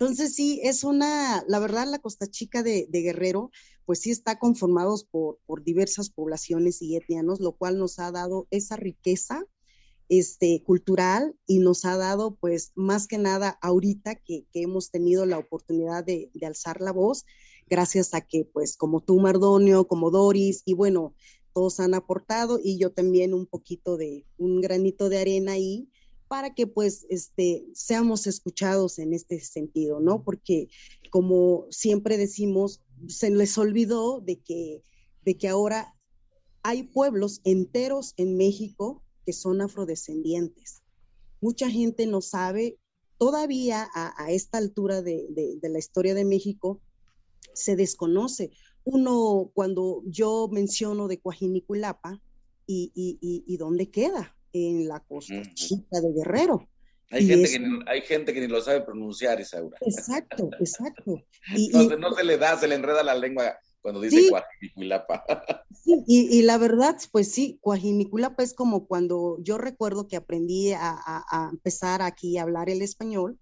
Entonces, 0.00 0.34
sí, 0.34 0.62
es 0.64 0.82
una, 0.82 1.44
la 1.46 1.58
verdad, 1.58 1.86
la 1.86 1.98
Costa 1.98 2.26
Chica 2.26 2.62
de, 2.62 2.88
Guerrero, 2.90 3.50
pues 3.84 4.00
sí 4.00 4.10
está 4.10 4.38
conformados 4.38 5.04
por, 5.04 5.38
diversas 5.62 6.08
poblaciones 6.08 6.80
y 6.80 6.96
etnianos, 6.96 7.38
lo 7.38 7.52
cual 7.52 7.76
nos 7.76 7.98
ha 7.98 8.10
dado 8.10 8.48
esa 8.50 8.76
riqueza 8.76 9.44
este, 10.08 10.62
cultural 10.64 11.36
y 11.46 11.58
nos 11.58 11.84
ha 11.84 11.98
dado, 11.98 12.34
pues, 12.36 12.72
más 12.74 13.06
que 13.06 13.18
nada 13.18 13.58
ahorita 13.60 14.14
que, 14.14 14.46
que 14.50 14.62
hemos 14.62 14.90
tenido 14.90 15.26
la 15.26 15.36
oportunidad 15.36 16.02
de, 16.02 16.30
de 16.32 16.46
alzar 16.46 16.80
la 16.80 16.92
voz, 16.92 17.26
gracias 17.66 18.14
a 18.14 18.22
que, 18.22 18.46
pues, 18.50 18.78
como 18.78 19.02
tú, 19.02 19.20
Mardonio, 19.20 19.86
como 19.86 20.10
Doris, 20.10 20.62
y 20.64 20.72
bueno, 20.72 21.14
todos 21.52 21.78
han 21.78 21.92
aportado 21.92 22.58
y 22.62 22.78
yo 22.78 22.90
también 22.90 23.34
un 23.34 23.44
poquito 23.44 23.98
de, 23.98 24.24
un 24.38 24.62
granito 24.62 25.10
de 25.10 25.18
arena 25.18 25.52
ahí 25.52 25.90
para 26.30 26.54
que 26.54 26.68
pues 26.68 27.06
este, 27.10 27.66
seamos 27.74 28.28
escuchados 28.28 29.00
en 29.00 29.14
este 29.14 29.40
sentido, 29.40 29.98
¿no? 29.98 30.22
Porque 30.22 30.68
como 31.10 31.66
siempre 31.70 32.18
decimos, 32.18 32.82
se 33.08 33.30
les 33.30 33.58
olvidó 33.58 34.20
de 34.20 34.38
que, 34.38 34.80
de 35.24 35.36
que 35.36 35.48
ahora 35.48 35.92
hay 36.62 36.84
pueblos 36.84 37.40
enteros 37.42 38.14
en 38.16 38.36
México 38.36 39.02
que 39.26 39.32
son 39.32 39.60
afrodescendientes. 39.60 40.84
Mucha 41.40 41.68
gente 41.68 42.06
no 42.06 42.20
sabe, 42.20 42.78
todavía 43.18 43.88
a, 43.92 44.30
esta 44.30 44.58
altura 44.58 45.02
de, 45.02 45.26
de, 45.30 45.68
la 45.68 45.80
historia 45.80 46.14
de 46.14 46.24
México, 46.24 46.80
se 47.54 47.74
desconoce. 47.74 48.52
Uno, 48.84 49.50
cuando 49.52 50.04
yo 50.06 50.46
menciono 50.48 51.08
de 51.08 51.18
Coajiniculapa, 51.18 52.22
y, 52.68 52.92
y, 52.94 53.42
y, 53.48 53.56
dónde 53.56 53.90
queda? 53.90 54.36
En 54.52 54.88
la 54.88 55.00
costa 55.00 55.42
chica 55.54 56.00
de 56.00 56.12
Guerrero. 56.12 56.68
Hay 57.12 57.26
gente, 57.26 57.50
que 57.50 57.58
ni, 57.58 57.80
hay 57.86 58.02
gente 58.02 58.32
que 58.32 58.40
ni 58.40 58.46
lo 58.46 58.60
sabe 58.60 58.82
pronunciar, 58.82 59.40
Isaura. 59.40 59.76
Exacto, 59.80 60.48
exacto. 60.60 61.24
Y, 61.56 61.70
no, 61.98 62.12
se 62.12 62.22
le 62.22 62.38
da, 62.38 62.56
se 62.56 62.68
le 62.68 62.76
enreda 62.76 63.02
la 63.02 63.16
lengua 63.16 63.58
cuando 63.82 64.00
dice 64.00 64.18
sí, 64.18 64.30
Sí, 65.84 66.04
y, 66.06 66.42
la 66.42 66.58
verdad, 66.58 66.96
pues 67.10 67.32
sí, 67.32 67.58
Coajiniculapa 67.62 68.42
es 68.42 68.54
como 68.54 68.86
cuando 68.86 69.38
yo 69.40 69.58
recuerdo 69.58 70.06
que 70.06 70.16
aprendí 70.16 70.72
a, 70.72 70.78
a, 70.82 71.24
a 71.28 71.50
empezar 71.50 72.02
aquí 72.02 72.38
a 72.38 72.42
hablar 72.42 72.68
el 72.70 72.82
español 72.82 73.38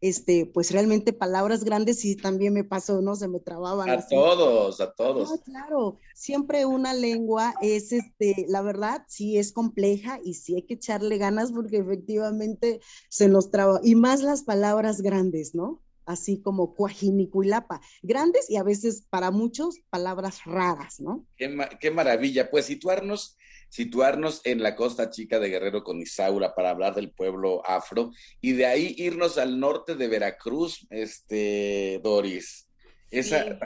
este, 0.00 0.46
pues 0.46 0.70
realmente 0.70 1.12
palabras 1.12 1.64
grandes 1.64 2.04
y 2.04 2.16
también 2.16 2.54
me 2.54 2.64
pasó, 2.64 3.02
¿no? 3.02 3.16
Se 3.16 3.28
me 3.28 3.40
trababan. 3.40 3.90
A 3.90 4.06
todos, 4.06 4.80
a 4.80 4.92
todos. 4.92 5.40
Claro, 5.44 5.98
siempre 6.14 6.66
una 6.66 6.94
lengua 6.94 7.54
es, 7.60 7.92
este, 7.92 8.46
la 8.48 8.62
verdad, 8.62 9.04
sí 9.08 9.38
es 9.38 9.52
compleja 9.52 10.20
y 10.24 10.34
sí 10.34 10.54
hay 10.54 10.62
que 10.62 10.74
echarle 10.74 11.18
ganas 11.18 11.52
porque 11.52 11.78
efectivamente 11.78 12.80
se 13.08 13.28
nos 13.28 13.50
traba, 13.50 13.80
y 13.82 13.94
más 13.94 14.22
las 14.22 14.42
palabras 14.42 15.00
grandes, 15.00 15.54
¿no? 15.54 15.82
Así 16.06 16.40
como 16.40 16.74
cuajiniculapa, 16.74 17.80
grandes 18.02 18.48
y 18.48 18.56
a 18.56 18.62
veces 18.62 19.04
para 19.10 19.30
muchos 19.30 19.80
palabras 19.90 20.44
raras, 20.44 21.00
¿no? 21.00 21.26
Qué, 21.36 21.54
qué 21.80 21.90
maravilla, 21.90 22.50
pues 22.50 22.64
situarnos 22.64 23.36
situarnos 23.68 24.40
en 24.44 24.62
la 24.62 24.76
costa 24.76 25.10
chica 25.10 25.38
de 25.38 25.50
Guerrero 25.50 25.84
con 25.84 26.00
Isaura 26.00 26.54
para 26.54 26.70
hablar 26.70 26.94
del 26.94 27.10
pueblo 27.10 27.62
afro 27.66 28.10
y 28.40 28.52
de 28.52 28.66
ahí 28.66 28.94
irnos 28.98 29.38
al 29.38 29.60
norte 29.60 29.94
de 29.94 30.08
Veracruz, 30.08 30.86
este 30.90 32.00
Doris. 32.02 32.68
Esa, 33.10 33.58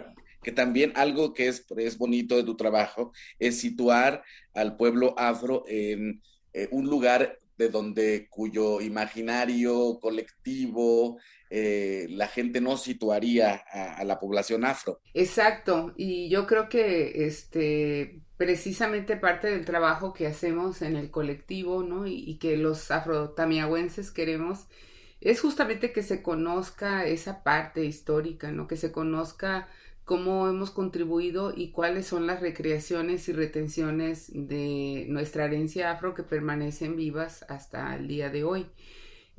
que 0.42 0.52
también 0.52 0.92
algo 0.96 1.32
que 1.32 1.48
es, 1.48 1.66
es 1.76 1.98
bonito 1.98 2.36
de 2.36 2.44
tu 2.44 2.56
trabajo 2.56 3.12
es 3.38 3.58
situar 3.58 4.22
al 4.54 4.76
pueblo 4.76 5.14
afro 5.16 5.64
en 5.66 6.22
eh, 6.52 6.68
un 6.70 6.86
lugar 6.86 7.38
de 7.56 7.68
donde 7.68 8.28
cuyo 8.28 8.80
imaginario 8.80 9.98
colectivo 10.00 11.18
eh, 11.54 12.06
la 12.08 12.28
gente 12.28 12.62
no 12.62 12.78
situaría 12.78 13.62
a, 13.70 14.02
la 14.04 14.18
población 14.18 14.64
afro. 14.64 15.00
Exacto, 15.12 15.92
y 15.98 16.30
yo 16.30 16.46
creo 16.46 16.70
que 16.70 17.26
este 17.26 18.22
precisamente 18.38 19.18
parte 19.18 19.48
del 19.50 19.66
trabajo 19.66 20.14
que 20.14 20.26
hacemos 20.26 20.80
en 20.80 20.96
el 20.96 21.10
colectivo, 21.10 21.82
¿no? 21.82 22.06
Y, 22.06 22.38
que 22.38 22.56
los 22.56 22.90
afrotamiagüenses 22.90 24.10
queremos 24.10 24.66
es 25.20 25.42
justamente 25.42 25.92
que 25.92 26.02
se 26.02 26.22
conozca 26.22 27.04
esa 27.04 27.42
parte 27.42 27.84
histórica, 27.84 28.50
¿no? 28.50 28.66
Que 28.66 28.78
se 28.78 28.90
conozca 28.90 29.68
cómo 30.04 30.48
hemos 30.48 30.70
contribuido 30.70 31.52
y 31.56 31.70
cuáles 31.70 32.06
son 32.06 32.26
las 32.26 32.40
recreaciones 32.40 33.28
y 33.28 33.32
retenciones 33.32 34.30
de 34.34 35.06
nuestra 35.08 35.44
herencia 35.44 35.90
afro 35.92 36.14
que 36.14 36.22
permanecen 36.22 36.96
vivas 36.96 37.44
hasta 37.48 37.94
el 37.96 38.08
día 38.08 38.30
de 38.30 38.44
hoy. 38.44 38.66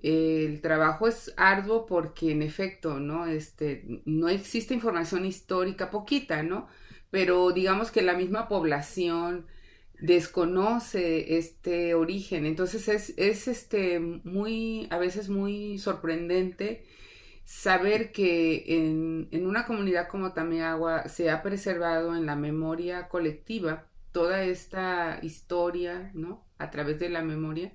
el 0.01 0.61
trabajo 0.61 1.07
es 1.07 1.33
arduo 1.37 1.85
porque 1.85 2.31
en 2.31 2.41
efecto, 2.41 2.99
¿no? 2.99 3.25
Este, 3.27 4.01
no 4.05 4.29
existe 4.29 4.73
información 4.73 5.25
histórica, 5.25 5.91
poquita, 5.91 6.43
¿no? 6.43 6.67
Pero 7.11 7.51
digamos 7.51 7.91
que 7.91 8.01
la 8.01 8.13
misma 8.15 8.47
población 8.49 9.47
desconoce 9.99 11.37
este 11.37 11.95
origen. 11.95 12.45
Entonces 12.45 12.87
es, 12.89 13.13
es 13.17 13.47
este 13.47 13.99
muy, 13.99 14.87
a 14.91 14.97
veces 14.97 15.29
muy 15.29 15.77
sorprendente 15.79 16.83
saber 17.45 18.11
que 18.11 18.63
en, 18.67 19.27
en 19.31 19.47
una 19.47 19.65
comunidad 19.65 20.07
como 20.07 20.33
Tamiagua 20.33 21.07
se 21.09 21.29
ha 21.29 21.41
preservado 21.43 22.15
en 22.15 22.25
la 22.25 22.35
memoria 22.35 23.09
colectiva 23.09 23.87
toda 24.11 24.43
esta 24.43 25.19
historia, 25.21 26.11
¿no? 26.13 26.45
A 26.57 26.69
través 26.71 26.99
de 26.99 27.09
la 27.09 27.21
memoria 27.23 27.73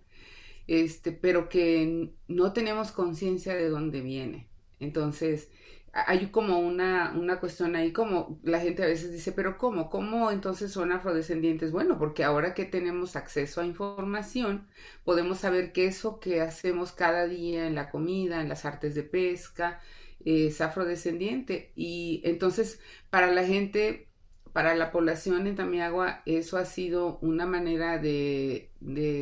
este, 0.68 1.12
pero 1.12 1.48
que 1.48 2.12
no 2.28 2.52
tenemos 2.52 2.92
conciencia 2.92 3.54
de 3.54 3.68
dónde 3.68 4.02
viene. 4.02 4.48
Entonces, 4.80 5.50
hay 5.92 6.26
como 6.28 6.58
una, 6.58 7.12
una 7.16 7.40
cuestión 7.40 7.76
ahí, 7.76 7.92
como 7.92 8.38
la 8.42 8.60
gente 8.60 8.82
a 8.82 8.86
veces 8.86 9.12
dice, 9.12 9.32
pero 9.32 9.58
¿cómo? 9.58 9.90
¿Cómo 9.90 10.30
entonces 10.30 10.72
son 10.72 10.92
afrodescendientes? 10.92 11.72
Bueno, 11.72 11.98
porque 11.98 12.24
ahora 12.24 12.54
que 12.54 12.64
tenemos 12.64 13.16
acceso 13.16 13.60
a 13.60 13.66
información, 13.66 14.68
podemos 15.04 15.38
saber 15.38 15.72
que 15.72 15.86
eso 15.86 16.20
que 16.20 16.40
hacemos 16.40 16.92
cada 16.92 17.26
día 17.26 17.66
en 17.66 17.74
la 17.74 17.90
comida, 17.90 18.40
en 18.40 18.48
las 18.48 18.64
artes 18.64 18.94
de 18.94 19.02
pesca, 19.02 19.80
es 20.24 20.60
afrodescendiente. 20.60 21.72
Y 21.76 22.20
entonces, 22.24 22.80
para 23.10 23.30
la 23.30 23.44
gente 23.44 24.08
para 24.52 24.74
la 24.74 24.90
población 24.90 25.46
en 25.46 25.54
Tamiagua 25.54 26.22
eso 26.26 26.56
ha 26.56 26.64
sido 26.64 27.18
una 27.22 27.46
manera 27.46 27.98
de, 27.98 28.70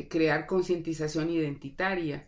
crear 0.09 0.47
concientización 0.47 1.31
identitaria, 1.31 2.27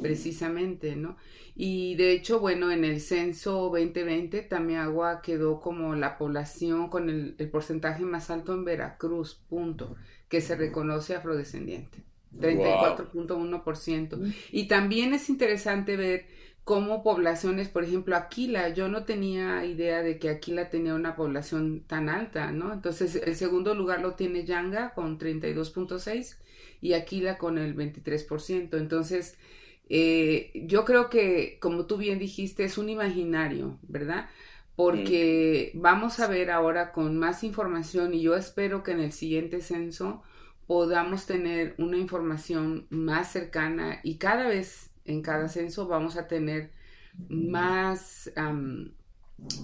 precisamente, 0.00 0.96
¿no? 0.96 1.16
Y 1.54 1.96
de 1.96 2.12
hecho, 2.12 2.38
bueno, 2.40 2.70
en 2.70 2.84
el 2.84 3.00
censo 3.00 3.70
2020, 3.70 4.42
Tamiagua 4.42 5.22
quedó 5.22 5.60
como 5.60 5.94
la 5.94 6.16
población 6.16 6.88
con 6.88 7.10
el, 7.10 7.34
el 7.38 7.50
porcentaje 7.50 8.04
más 8.04 8.30
alto 8.30 8.54
en 8.54 8.64
Veracruz, 8.64 9.40
punto, 9.48 9.96
que 10.28 10.40
se 10.40 10.54
reconoce 10.54 11.16
afrodescendiente, 11.16 12.04
34.1%. 12.38 14.34
Y 14.52 14.68
también 14.68 15.14
es 15.14 15.28
interesante 15.28 15.96
ver 15.96 16.26
como 16.68 17.02
poblaciones, 17.02 17.70
por 17.70 17.82
ejemplo, 17.82 18.14
Aquila, 18.14 18.68
yo 18.68 18.88
no 18.88 19.04
tenía 19.04 19.64
idea 19.64 20.02
de 20.02 20.18
que 20.18 20.28
Aquila 20.28 20.68
tenía 20.68 20.94
una 20.94 21.16
población 21.16 21.82
tan 21.86 22.10
alta, 22.10 22.52
¿no? 22.52 22.74
Entonces, 22.74 23.16
el 23.16 23.36
segundo 23.36 23.74
lugar 23.74 24.02
lo 24.02 24.16
tiene 24.16 24.44
Yanga 24.44 24.92
con 24.92 25.18
32.6 25.18 26.36
y 26.82 26.92
Aquila 26.92 27.38
con 27.38 27.56
el 27.56 27.74
23%. 27.74 28.76
Entonces, 28.76 29.38
eh, 29.88 30.50
yo 30.66 30.84
creo 30.84 31.08
que, 31.08 31.58
como 31.60 31.86
tú 31.86 31.96
bien 31.96 32.18
dijiste, 32.18 32.64
es 32.64 32.78
un 32.78 32.88
imaginario, 32.88 33.78
¿verdad? 33.82 34.28
Porque 34.76 35.72
vamos 35.74 36.20
a 36.20 36.28
ver 36.28 36.50
ahora 36.50 36.92
con 36.92 37.18
más 37.18 37.42
información 37.42 38.14
y 38.14 38.22
yo 38.22 38.36
espero 38.36 38.82
que 38.82 38.92
en 38.92 39.00
el 39.00 39.12
siguiente 39.12 39.60
censo 39.60 40.22
podamos 40.66 41.26
tener 41.26 41.74
una 41.78 41.96
información 41.96 42.86
más 42.90 43.32
cercana 43.32 44.00
y 44.04 44.18
cada 44.18 44.46
vez 44.46 44.90
en 45.04 45.22
cada 45.22 45.48
censo 45.48 45.88
vamos 45.88 46.16
a 46.16 46.28
tener 46.28 46.70
más 47.28 48.30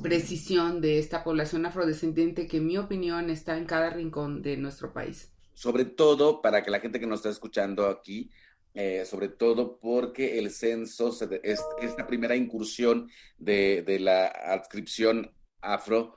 precisión 0.02 0.80
de 0.80 0.98
esta 0.98 1.22
población 1.22 1.66
afrodescendiente 1.66 2.46
que 2.46 2.56
en 2.56 2.66
mi 2.66 2.78
opinión 2.78 3.30
está 3.30 3.58
en 3.58 3.66
cada 3.66 3.90
rincón 3.90 4.42
de 4.42 4.56
nuestro 4.56 4.92
país. 4.92 5.30
Sobre 5.52 5.84
todo 5.84 6.42
para 6.42 6.62
que 6.62 6.70
la 6.70 6.80
gente 6.80 6.98
que 6.98 7.06
nos 7.06 7.20
está 7.20 7.28
escuchando 7.28 7.86
aquí, 7.86 8.30
eh, 8.74 9.04
sobre 9.06 9.28
todo 9.28 9.78
porque 9.78 10.38
el 10.38 10.50
censo, 10.50 11.16
es, 11.42 11.64
esta 11.80 12.06
primera 12.06 12.34
incursión 12.34 13.08
de, 13.38 13.82
de 13.82 14.00
la 14.00 14.26
adscripción 14.26 15.32
afro 15.60 16.16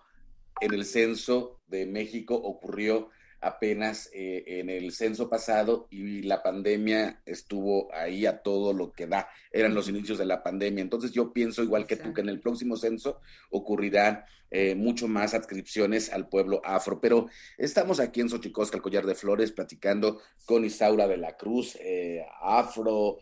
en 0.59 0.73
el 0.73 0.85
censo 0.85 1.61
de 1.67 1.85
México 1.85 2.35
ocurrió 2.35 3.09
apenas 3.39 4.09
eh, 4.13 4.43
en 4.47 4.69
el 4.69 4.91
censo 4.91 5.29
pasado 5.29 5.87
y 5.91 6.23
la 6.23 6.41
pandemia 6.41 7.21
estuvo 7.25 7.93
ahí 7.93 8.25
a 8.25 8.41
todo 8.41 8.73
lo 8.73 8.91
que 8.91 9.07
da. 9.07 9.29
Eran 9.51 9.75
los 9.75 9.89
inicios 9.89 10.17
de 10.17 10.25
la 10.25 10.43
pandemia. 10.43 10.81
Entonces 10.81 11.11
yo 11.11 11.33
pienso 11.33 11.63
igual 11.63 11.85
que 11.85 11.97
tú 11.97 12.13
que 12.13 12.21
en 12.21 12.29
el 12.29 12.39
próximo 12.39 12.77
censo 12.77 13.19
ocurrirán 13.49 14.23
eh, 14.49 14.75
mucho 14.75 15.07
más 15.07 15.33
adscripciones 15.33 16.11
al 16.11 16.29
pueblo 16.29 16.61
afro. 16.63 16.99
Pero 16.99 17.27
estamos 17.57 17.99
aquí 17.99 18.21
en 18.21 18.29
Xochicosca, 18.29 18.77
el 18.77 18.83
Collar 18.83 19.05
de 19.05 19.15
Flores, 19.15 19.51
platicando 19.51 20.21
con 20.45 20.65
Isaura 20.65 21.07
de 21.07 21.17
la 21.17 21.37
Cruz, 21.37 21.77
eh, 21.79 22.25
afro, 22.41 23.19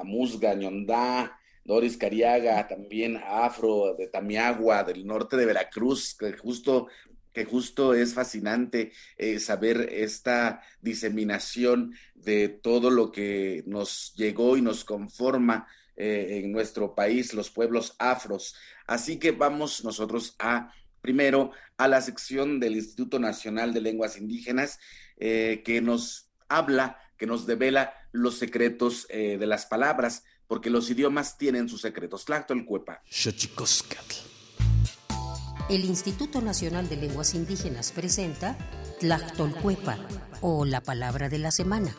Amusga, 0.00 0.54
Ñondá, 0.54 1.38
Doris 1.64 1.96
Cariaga, 1.96 2.66
también 2.66 3.20
afro 3.24 3.94
de 3.94 4.08
Tamiagua, 4.08 4.82
del 4.82 5.06
norte 5.06 5.36
de 5.36 5.46
Veracruz, 5.46 6.14
que 6.14 6.32
justo 6.32 6.88
que 7.32 7.44
justo 7.44 7.94
es 7.94 8.14
fascinante 8.14 8.92
eh, 9.16 9.40
saber 9.40 9.88
esta 9.92 10.62
diseminación 10.80 11.94
de 12.14 12.48
todo 12.48 12.90
lo 12.90 13.10
que 13.10 13.64
nos 13.66 14.14
llegó 14.16 14.56
y 14.56 14.62
nos 14.62 14.84
conforma 14.84 15.66
eh, 15.96 16.40
en 16.44 16.52
nuestro 16.52 16.94
país, 16.94 17.34
los 17.34 17.50
pueblos 17.50 17.94
afros. 17.98 18.54
Así 18.86 19.18
que 19.18 19.32
vamos 19.32 19.84
nosotros 19.84 20.36
a, 20.38 20.72
primero, 21.00 21.52
a 21.76 21.88
la 21.88 22.00
sección 22.00 22.60
del 22.60 22.76
Instituto 22.76 23.18
Nacional 23.18 23.72
de 23.72 23.80
Lenguas 23.80 24.16
Indígenas, 24.16 24.78
eh, 25.16 25.62
que 25.64 25.80
nos 25.80 26.30
habla, 26.48 26.98
que 27.16 27.26
nos 27.26 27.46
devela 27.46 27.94
los 28.12 28.38
secretos 28.38 29.06
de 29.08 29.46
las 29.46 29.64
palabras, 29.64 30.24
porque 30.46 30.68
los 30.68 30.90
idiomas 30.90 31.38
tienen 31.38 31.66
sus 31.68 31.80
secretos. 31.80 32.26
Tlactolcuepa 32.26 33.02
el 35.68 35.84
Instituto 35.84 36.40
Nacional 36.40 36.88
de 36.88 36.96
Lenguas 36.96 37.34
Indígenas 37.34 37.92
presenta 37.92 38.56
Tlactolcuepa 39.00 39.98
o 40.40 40.64
la 40.64 40.80
palabra 40.80 41.28
de 41.28 41.38
la 41.38 41.50
semana. 41.50 41.94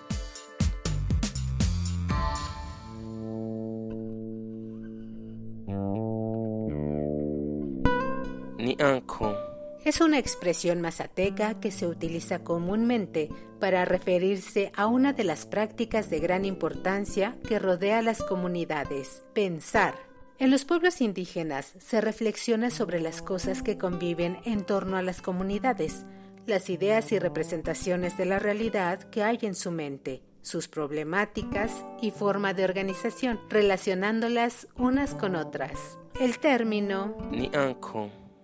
Es 9.85 10.01
una 10.01 10.17
expresión 10.17 10.81
mazateca 10.81 11.59
que 11.59 11.71
se 11.71 11.87
utiliza 11.87 12.39
comúnmente 12.39 13.29
para 13.59 13.85
referirse 13.85 14.71
a 14.75 14.87
una 14.87 15.13
de 15.13 15.23
las 15.23 15.45
prácticas 15.45 16.09
de 16.09 16.19
gran 16.19 16.45
importancia 16.45 17.37
que 17.47 17.59
rodea 17.59 17.99
a 17.99 18.01
las 18.01 18.23
comunidades, 18.23 19.23
pensar 19.33 20.12
en 20.43 20.51
los 20.51 20.65
pueblos 20.65 20.99
indígenas 20.99 21.73
se 21.79 22.01
reflexiona 22.01 22.69
sobre 22.69 22.99
las 22.99 23.21
cosas 23.21 23.63
que 23.63 23.77
conviven 23.77 24.39
en 24.43 24.65
torno 24.65 24.97
a 24.97 25.01
las 25.01 25.21
comunidades, 25.21 26.05
las 26.45 26.69
ideas 26.69 27.13
y 27.13 27.19
representaciones 27.19 28.17
de 28.17 28.25
la 28.25 28.39
realidad 28.39 28.99
que 29.03 29.23
hay 29.23 29.39
en 29.43 29.55
su 29.55 29.71
mente, 29.71 30.21
sus 30.41 30.67
problemáticas 30.67 31.85
y 32.01 32.11
forma 32.11 32.53
de 32.53 32.65
organización, 32.65 33.39
relacionándolas 33.49 34.67
unas 34.75 35.15
con 35.15 35.37
otras. 35.37 35.97
El 36.19 36.37
término 36.39 37.15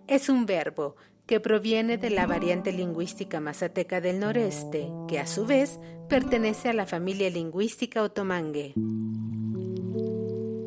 es 0.08 0.30
un 0.30 0.46
verbo 0.46 0.96
que 1.26 1.42
proviene 1.42 1.98
de 1.98 2.12
la 2.12 2.26
variante 2.28 2.72
lingüística 2.72 3.42
mazateca 3.42 4.00
del 4.00 4.22
noreste, 4.22 4.90
que 5.10 5.20
a 5.20 5.28
su 5.28 5.46
vez 5.46 5.82
pertenece 6.08 6.70
a 6.70 6.74
la 6.74 6.86
familia 6.86 7.30
lingüística 7.30 8.02
otomangue. 8.04 8.74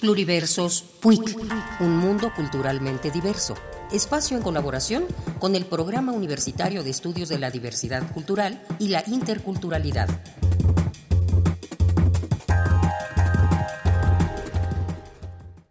Pluriversos 0.00 0.82
PUIC, 1.00 1.38
un 1.78 1.96
mundo 1.98 2.32
culturalmente 2.34 3.12
diverso. 3.12 3.54
Espacio 3.92 4.36
en 4.36 4.42
colaboración 4.42 5.06
con 5.38 5.54
el 5.54 5.66
Programa 5.66 6.10
Universitario 6.10 6.82
de 6.82 6.90
Estudios 6.90 7.28
de 7.28 7.38
la 7.38 7.52
Diversidad 7.52 8.12
Cultural 8.12 8.60
y 8.80 8.88
la 8.88 9.04
Interculturalidad. 9.06 10.08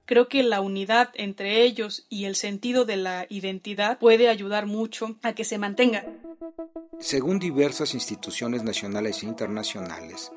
Creo 0.06 0.30
que 0.30 0.44
la 0.44 0.62
unidad 0.62 1.10
entre 1.16 1.64
ellos 1.64 2.06
y 2.08 2.26
el 2.26 2.36
sentido 2.36 2.86
de 2.86 2.96
la 2.96 3.26
identidad 3.30 4.00
puede 4.00 4.30
ayudar 4.30 4.68
mucho 4.68 5.18
a 5.22 5.34
que 5.34 5.44
se 5.44 5.58
mantenga. 5.58 6.06
Según 7.02 7.40
diversas 7.40 7.94
instituciones 7.94 8.64
nacionales 8.64 9.24
e 9.24 9.26
internacionales, 9.26 10.32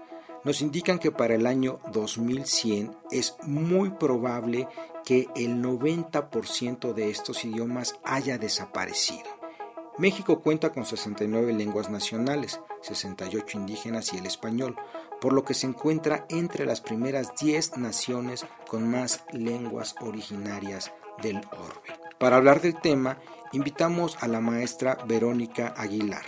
nos 0.44 0.60
indican 0.60 0.98
que 0.98 1.10
para 1.10 1.34
el 1.34 1.46
año 1.46 1.80
2100 1.92 2.96
es 3.10 3.36
muy 3.42 3.90
probable 3.90 4.68
que 5.04 5.28
el 5.36 5.62
90% 5.62 6.92
de 6.94 7.10
estos 7.10 7.44
idiomas 7.44 7.98
haya 8.04 8.38
desaparecido. 8.38 9.24
México 9.96 10.40
cuenta 10.40 10.72
con 10.72 10.84
69 10.84 11.52
lenguas 11.52 11.88
nacionales, 11.88 12.60
68 12.82 13.58
indígenas 13.58 14.12
y 14.12 14.18
el 14.18 14.26
español, 14.26 14.76
por 15.20 15.32
lo 15.32 15.44
que 15.44 15.54
se 15.54 15.66
encuentra 15.66 16.26
entre 16.28 16.66
las 16.66 16.80
primeras 16.80 17.34
10 17.40 17.78
naciones 17.78 18.44
con 18.68 18.88
más 18.90 19.24
lenguas 19.32 19.94
originarias 20.00 20.92
del 21.22 21.36
orbe. 21.36 21.98
Para 22.18 22.36
hablar 22.36 22.60
del 22.60 22.74
tema, 22.74 23.18
invitamos 23.52 24.16
a 24.20 24.26
la 24.26 24.40
maestra 24.40 24.98
Verónica 25.06 25.74
Aguilar, 25.76 26.24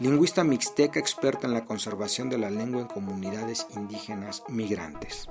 lingüista 0.00 0.44
mixteca 0.44 0.98
experta 0.98 1.46
en 1.46 1.54
la 1.54 1.64
conservación 1.64 2.28
de 2.28 2.38
la 2.38 2.50
lengua 2.50 2.82
en 2.82 2.88
comunidades 2.88 3.66
indígenas 3.74 4.42
migrantes. 4.48 5.28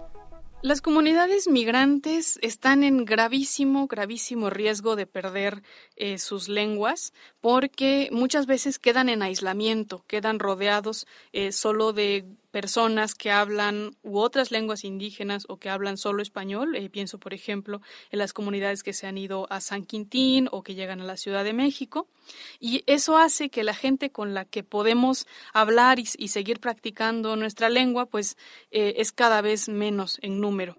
Las 0.64 0.80
comunidades 0.82 1.50
migrantes 1.50 2.40
están 2.42 2.86
en 2.86 3.04
gravísimo, 3.04 3.86
gravísimo 3.88 4.50
riesgo 4.50 4.96
de 4.96 5.06
perder 5.06 5.62
eh, 5.98 6.18
sus 6.18 6.48
lenguas 6.48 7.12
porque 7.42 8.08
muchas 8.14 8.46
veces 8.46 8.80
quedan 8.80 9.10
en 9.10 9.24
aislamiento, 9.24 10.06
quedan 10.08 10.40
rodeados 10.40 11.06
eh, 11.34 11.52
solo 11.52 11.92
de 11.92 12.24
personas 12.52 13.14
que 13.14 13.30
hablan 13.30 13.98
u 14.04 14.20
otras 14.20 14.52
lenguas 14.52 14.86
indígenas 14.86 15.44
o 15.50 15.58
que 15.58 15.70
hablan 15.70 15.98
solo 15.98 16.22
español. 16.22 16.78
Eh, 16.78 16.90
pienso, 16.90 17.20
por 17.20 17.34
ejemplo, 17.34 17.82
en 18.10 18.20
las 18.20 18.32
comunidades 18.32 18.84
que 18.84 18.94
se 18.94 19.06
han 19.06 19.18
ido 19.18 19.52
a 19.52 19.60
San 19.60 19.84
Quintín 19.84 20.48
o 20.50 20.64
que 20.64 20.76
llegan 20.76 21.02
a 21.02 21.04
la 21.04 21.18
Ciudad 21.18 21.44
de 21.44 21.52
México. 21.52 22.08
Y 22.60 22.84
eso 22.86 23.18
hace 23.18 23.50
que 23.50 23.64
la 23.64 23.74
gente 23.74 24.12
con 24.12 24.34
la 24.34 24.46
que 24.46 24.64
podemos 24.64 25.28
hablar 25.54 26.00
y, 26.00 26.06
seguir 26.28 26.60
practicando 26.60 27.36
nuestra 27.36 27.70
lengua, 27.70 28.06
pues 28.06 28.38
eh, 28.72 28.96
es 28.98 29.12
cada 29.12 29.42
vez 29.42 29.70
menos 29.70 30.20
en 30.22 30.40
número. 30.40 30.78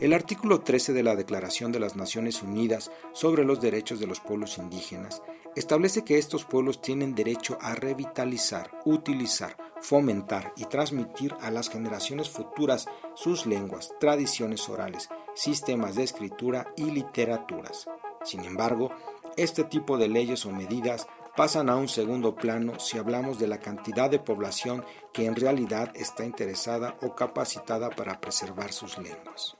El 0.00 0.12
artículo 0.12 0.60
13 0.60 0.92
de 0.92 1.02
la 1.02 1.14
Declaración 1.14 1.70
de 1.70 1.78
las 1.78 1.94
Naciones 1.94 2.42
Unidas 2.42 2.90
sobre 3.12 3.44
los 3.44 3.60
Derechos 3.60 4.00
de 4.00 4.06
los 4.06 4.20
Pueblos 4.20 4.58
Indígenas 4.58 5.22
establece 5.54 6.04
que 6.04 6.18
estos 6.18 6.44
pueblos 6.44 6.80
tienen 6.80 7.14
derecho 7.14 7.58
a 7.60 7.74
revitalizar, 7.74 8.70
utilizar, 8.84 9.56
fomentar 9.80 10.52
y 10.56 10.64
transmitir 10.64 11.34
a 11.40 11.50
las 11.50 11.68
generaciones 11.68 12.28
futuras 12.28 12.86
sus 13.14 13.46
lenguas, 13.46 13.92
tradiciones 14.00 14.68
orales, 14.68 15.08
sistemas 15.34 15.94
de 15.94 16.02
escritura 16.02 16.72
y 16.76 16.84
literaturas. 16.84 17.86
Sin 18.24 18.44
embargo, 18.44 18.90
este 19.36 19.64
tipo 19.64 19.98
de 19.98 20.08
leyes 20.08 20.46
o 20.46 20.50
medidas 20.50 21.06
pasan 21.36 21.68
a 21.68 21.76
un 21.76 21.88
segundo 21.88 22.34
plano 22.34 22.78
si 22.78 22.98
hablamos 22.98 23.38
de 23.38 23.48
la 23.48 23.58
cantidad 23.58 24.10
de 24.10 24.18
población 24.18 24.84
que 25.12 25.26
en 25.26 25.34
realidad 25.34 25.92
está 25.96 26.24
interesada 26.24 26.96
o 27.02 27.14
capacitada 27.14 27.90
para 27.90 28.20
preservar 28.20 28.72
sus 28.72 28.98
lenguas. 28.98 29.56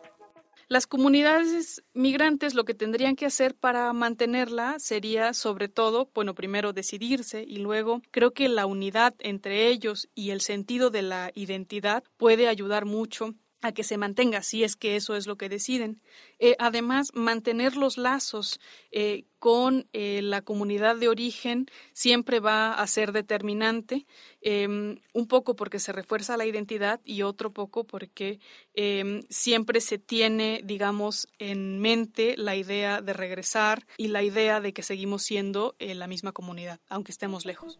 Las 0.69 0.87
comunidades 0.87 1.85
migrantes 1.93 2.55
lo 2.55 2.65
que 2.65 2.73
tendrían 2.73 3.17
que 3.17 3.27
hacer 3.27 3.55
para 3.55 3.93
mantenerla 3.93 4.77
sería 4.79 5.35
sobre 5.35 5.69
todo, 5.69 6.09
bueno, 6.15 6.35
primero 6.35 6.73
decidirse 6.73 7.45
y 7.47 7.59
luego 7.59 8.01
creo 8.11 8.33
que 8.33 8.49
la 8.49 8.65
unidad 8.65 9.15
entre 9.19 9.69
ellos 9.69 10.09
y 10.15 10.31
el 10.31 10.41
sentido 10.41 10.89
de 10.89 11.03
la 11.03 11.31
identidad 11.35 12.03
puede 12.17 12.49
ayudar 12.49 12.87
mucho 12.87 13.35
a 13.65 13.73
que 13.73 13.83
se 13.83 13.97
mantenga, 13.97 14.43
si 14.43 14.63
es 14.63 14.77
que 14.77 14.95
eso 14.95 15.17
es 15.17 15.27
lo 15.27 15.37
que 15.37 15.49
deciden. 15.49 16.03
Eh, 16.39 16.55
además, 16.59 17.09
mantener 17.15 17.77
los 17.79 17.97
lazos 17.97 18.61
eh, 18.93 19.25
con 19.39 19.89
eh, 19.95 20.21
la 20.23 20.43
comunidad 20.43 20.97
de 20.97 21.09
origen 21.09 21.67
siempre 21.95 22.41
va 22.41 22.75
a 22.75 22.87
ser 22.87 23.13
determinante, 23.13 24.07
em, 24.43 24.99
un 25.15 25.27
poco 25.29 25.57
porque 25.57 25.79
se 25.79 25.93
refuerza 25.93 26.37
la 26.37 26.45
identidad 26.45 27.01
y 27.07 27.23
otro 27.23 27.53
poco 27.53 27.85
porque 27.85 28.39
em, 28.75 29.23
siempre 29.31 29.81
se 29.81 29.97
tiene, 29.97 30.61
digamos, 30.63 31.27
en 31.39 31.79
mente 31.81 32.35
la 32.37 32.57
idea 32.57 33.01
de 33.01 33.15
regresar 33.15 33.87
y 33.97 34.09
la 34.09 34.23
idea 34.23 34.61
de 34.61 34.75
que 34.75 34.83
seguimos 34.83 35.23
siendo 35.23 35.75
la 35.79 36.07
misma 36.07 36.33
comunidad, 36.33 36.81
aunque 36.91 37.13
estemos 37.13 37.47
lejos. 37.47 37.79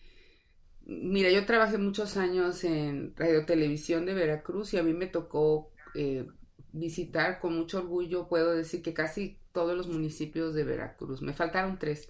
mira, 0.87 1.31
yo 1.31 1.45
trabajé 1.45 1.77
muchos 1.77 2.17
años 2.17 2.65
en 2.65 3.15
Radio 3.17 3.45
Televisión 3.45 4.07
de 4.07 4.15
Veracruz 4.15 4.73
y 4.73 4.79
a 4.79 4.83
mí 4.83 4.95
me 4.95 5.07
tocó 5.07 5.73
eh, 5.95 6.27
visitar 6.73 7.41
con 7.41 7.57
mucho 7.57 7.79
orgullo, 7.79 8.29
puedo 8.29 8.55
decir 8.55 8.81
que 8.81 8.95
casi 8.95 9.40
todos 9.53 9.77
los 9.77 9.89
municipios 9.89 10.55
de 10.55 10.65
Veracruz. 10.65 11.23
Me 11.23 11.33
faltaron 11.33 11.79
tres. 11.79 12.09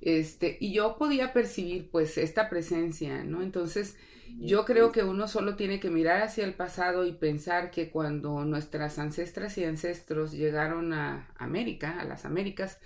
Este, 0.00 0.56
y 0.60 0.72
yo 0.72 0.96
podía 0.98 1.32
percibir 1.32 1.90
pues 1.90 2.18
esta 2.18 2.48
presencia, 2.48 3.24
¿no? 3.24 3.42
Entonces, 3.42 3.96
yo 4.38 4.64
creo 4.64 4.92
que 4.92 5.02
uno 5.02 5.28
solo 5.28 5.56
tiene 5.56 5.80
que 5.80 5.90
mirar 5.90 6.22
hacia 6.22 6.44
el 6.44 6.54
pasado 6.54 7.06
y 7.06 7.12
pensar 7.12 7.70
que 7.70 7.90
cuando 7.90 8.44
nuestras 8.44 8.98
ancestras 8.98 9.56
y 9.56 9.64
ancestros 9.64 10.32
llegaron 10.32 10.92
a 10.92 11.30
América, 11.38 11.98
a 11.98 12.04
las 12.04 12.24
Américas, 12.24 12.78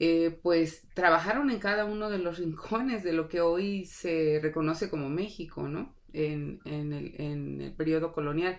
eh, 0.00 0.38
pues 0.42 0.84
trabajaron 0.94 1.50
en 1.50 1.58
cada 1.58 1.84
uno 1.84 2.10
de 2.10 2.18
los 2.18 2.38
rincones 2.38 3.04
de 3.04 3.12
lo 3.12 3.28
que 3.28 3.40
hoy 3.40 3.84
se 3.84 4.40
reconoce 4.42 4.90
como 4.90 5.08
México, 5.08 5.68
¿no? 5.68 5.94
En, 6.12 6.60
el 6.64 7.72
periodo 7.76 8.12
colonial. 8.12 8.58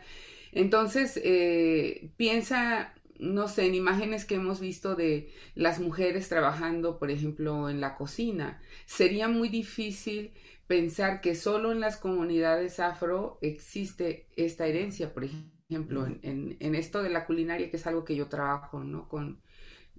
Entonces, 0.52 1.20
eh, 1.24 2.12
piensa 2.16 2.94
no 3.20 3.50
sé, 3.50 3.68
en 3.68 3.76
imágenes 3.76 4.26
que 4.26 4.36
hemos 4.36 4.60
visto 4.60 4.96
de 4.96 5.30
las 5.54 5.80
mujeres 5.80 6.30
trabajando, 6.30 6.98
por 6.98 7.12
ejemplo, 7.12 7.70
en 7.70 7.82
la 7.82 7.96
cocina. 7.96 8.62
Sería 8.86 9.28
muy 9.28 9.50
difícil 9.50 10.32
pensar 10.68 11.20
que 11.20 11.36
solo 11.36 11.72
en 11.72 11.82
las 11.82 11.98
comunidades 11.98 12.80
afro 12.80 13.38
existe 13.42 14.28
esta 14.38 14.68
herencia, 14.68 15.14
por 15.14 15.26
ejemplo, 15.26 16.08
en, 16.22 16.76
esto 16.76 17.04
de 17.04 17.10
la 17.10 17.26
culinaria, 17.26 17.70
que 17.70 17.78
es 17.78 17.88
algo 17.88 18.06
que 18.06 18.16
yo 18.16 18.28
trabajo, 18.28 18.84
¿no? 18.84 19.10
Con, 19.10 19.42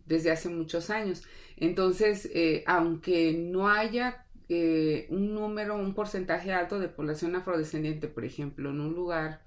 desde 0.06 0.30
hace 0.30 0.48
muchos 0.48 0.88
años. 0.88 1.22
Entonces, 1.56 2.30
eh, 2.34 2.64
aunque 2.66 3.34
no 3.34 3.68
haya 3.68 4.26
eh, 4.48 5.06
un 5.10 5.34
número, 5.34 5.76
un 5.76 5.94
porcentaje 5.94 6.52
alto 6.52 6.80
de 6.80 6.88
población 6.88 7.36
afrodescendiente, 7.36 8.08
por 8.08 8.24
ejemplo, 8.24 8.70
en 8.70 8.80
un 8.80 8.94
lugar 8.94 9.42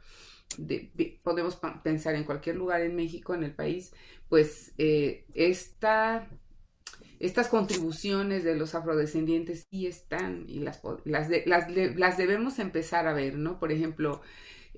podemos 1.24 1.60
pensar 1.84 2.16
en 2.16 2.24
cualquier 2.24 2.56
lugar 2.56 2.82
en 2.82 2.95
México, 2.95 3.34
en 3.34 3.43
el 3.43 3.54
país, 3.54 3.93
pues 4.30 4.74
eh, 4.78 5.26
estas 5.34 6.28
contribuciones 7.49 8.43
de 8.43 8.56
los 8.56 8.76
afrodescendientes 8.76 9.68
sí 9.70 9.88
están 9.88 10.45
y 10.47 10.60
las, 10.60 10.82
las, 11.06 11.30
las, 11.95 12.18
debemos 12.18 12.60
empezar 12.60 13.08
a 13.08 13.14
ver, 13.14 13.36
¿no? 13.38 13.60
Por 13.60 13.72
ejemplo, 13.72 14.22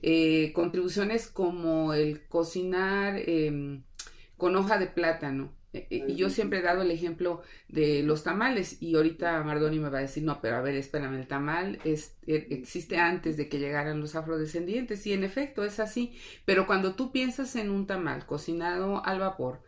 eh, 0.01 0.51
contribuciones 0.53 1.27
como 1.27 1.93
el 1.93 2.27
cocinar 2.27 3.17
em, 3.17 3.83
con 4.37 4.55
hoja 4.55 4.77
de 4.77 4.87
plátano. 4.87 5.54
Eh, 5.75 5.87
eh, 5.89 6.05
y 6.07 6.15
yo 6.15 6.29
siempre 6.29 6.59
he 6.59 6.61
dado 6.61 6.83
el 6.83 6.91
ejemplo 6.91 7.41
de 7.67 8.01
los 8.01 8.23
tamales 8.23 8.81
y 8.81 8.95
ahorita 8.95 9.43
Mardoni 9.43 9.79
me 9.79 9.89
va 9.89 9.97
a 9.97 10.01
decir, 10.01 10.23
no, 10.23 10.39
pero 10.39 10.55
a 10.55 10.61
ver, 10.61 10.75
espérame, 10.75 11.15
el 11.15 11.27
tamal 11.27 11.79
es, 11.83 12.15
e, 12.27 12.47
existe 12.51 12.97
antes 12.97 13.35
de 13.35 13.49
que 13.49 13.59
llegaran 13.59 13.99
los 13.99 14.15
afrodescendientes 14.15 15.05
y 15.05 15.11
en 15.11 15.25
efecto 15.25 15.65
es 15.65 15.81
así, 15.81 16.17
pero 16.45 16.65
cuando 16.65 16.95
tú 16.95 17.11
piensas 17.11 17.57
en 17.57 17.69
un 17.71 17.87
tamal 17.87 18.25
cocinado 18.25 19.03
al 19.05 19.19
vapor 19.19 19.59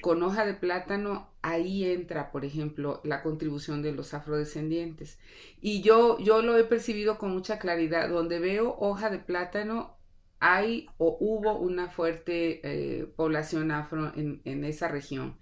con 0.00 0.22
hoja 0.24 0.44
de 0.44 0.54
plátano, 0.54 1.30
ahí 1.40 1.84
entra, 1.84 2.32
por 2.32 2.44
ejemplo, 2.44 3.00
la 3.04 3.22
contribución 3.22 3.80
de 3.80 3.92
los 3.92 4.12
afrodescendientes. 4.12 5.18
Y 5.60 5.82
yo, 5.82 6.18
yo 6.18 6.42
lo 6.42 6.58
he 6.58 6.64
percibido 6.64 7.16
con 7.16 7.30
mucha 7.30 7.58
claridad, 7.58 8.08
donde 8.08 8.40
veo 8.40 8.76
hoja 8.80 9.08
de 9.08 9.18
plátano, 9.18 9.96
hay 10.40 10.88
o 10.98 11.16
hubo 11.20 11.58
una 11.58 11.88
fuerte 11.88 12.60
eh, 12.62 13.06
población 13.16 13.70
afro 13.70 14.12
en, 14.14 14.40
en, 14.44 14.64
esa 14.64 14.88
región. 14.88 15.36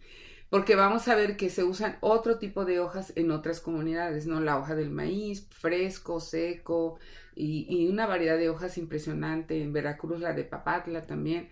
Porque 0.50 0.76
vamos 0.76 1.08
a 1.08 1.14
ver 1.14 1.36
que 1.36 1.48
se 1.48 1.64
usan 1.64 1.96
otro 2.00 2.38
tipo 2.38 2.64
de 2.64 2.78
hojas 2.78 3.12
en 3.16 3.30
otras 3.30 3.60
comunidades, 3.60 4.26
¿no? 4.26 4.40
La 4.40 4.58
hoja 4.58 4.74
del 4.74 4.90
maíz, 4.90 5.48
fresco, 5.50 6.20
seco, 6.20 6.98
y, 7.34 7.66
y 7.68 7.88
una 7.88 8.06
variedad 8.06 8.36
de 8.36 8.50
hojas 8.50 8.76
impresionante. 8.76 9.62
En 9.62 9.72
Veracruz 9.72 10.20
la 10.20 10.34
de 10.34 10.44
papatla 10.44 11.02
también. 11.02 11.48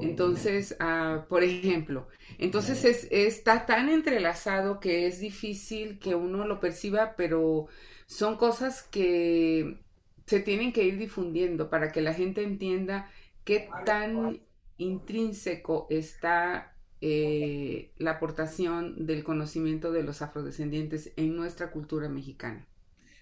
Entonces, 0.00 0.76
uh, 0.80 1.26
por 1.28 1.42
ejemplo, 1.42 2.06
entonces 2.38 2.84
es, 2.84 3.08
está 3.10 3.66
tan 3.66 3.88
entrelazado 3.88 4.80
que 4.80 5.06
es 5.06 5.20
difícil 5.20 5.98
que 5.98 6.14
uno 6.14 6.46
lo 6.46 6.60
perciba, 6.60 7.14
pero 7.16 7.66
son 8.06 8.36
cosas 8.36 8.82
que 8.82 9.81
se 10.26 10.40
tienen 10.40 10.72
que 10.72 10.84
ir 10.84 10.98
difundiendo 10.98 11.70
para 11.70 11.92
que 11.92 12.00
la 12.00 12.14
gente 12.14 12.42
entienda 12.42 13.10
qué 13.44 13.68
tan 13.84 14.40
intrínseco 14.78 15.86
está 15.90 16.72
eh, 17.00 17.90
la 17.98 18.12
aportación 18.12 19.06
del 19.06 19.24
conocimiento 19.24 19.90
de 19.90 20.04
los 20.04 20.22
afrodescendientes 20.22 21.12
en 21.16 21.34
nuestra 21.34 21.72
cultura 21.72 22.08
mexicana. 22.08 22.68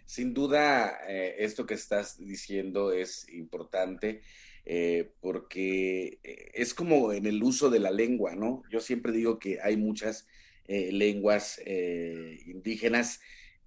Sin 0.05 0.35
duda, 0.35 0.99
eh, 1.09 1.37
esto 1.39 1.67
que 1.67 1.75
estás 1.75 2.19
diciendo 2.19 2.93
es 2.93 3.29
importante 3.31 4.23
eh, 4.67 5.13
porque 5.21 6.19
es 6.23 6.75
como 6.75 7.13
en 7.13 7.27
el 7.27 7.43
uso 7.43 7.71
de 7.71 7.79
la 7.79 7.91
lengua, 7.91 8.35
¿no? 8.35 8.63
Yo 8.71 8.81
siempre 8.81 9.13
digo 9.13 9.39
que 9.39 9.61
hay 9.63 9.77
muchas 9.77 10.27
lenguas 10.69 11.61
indígenas 12.47 13.21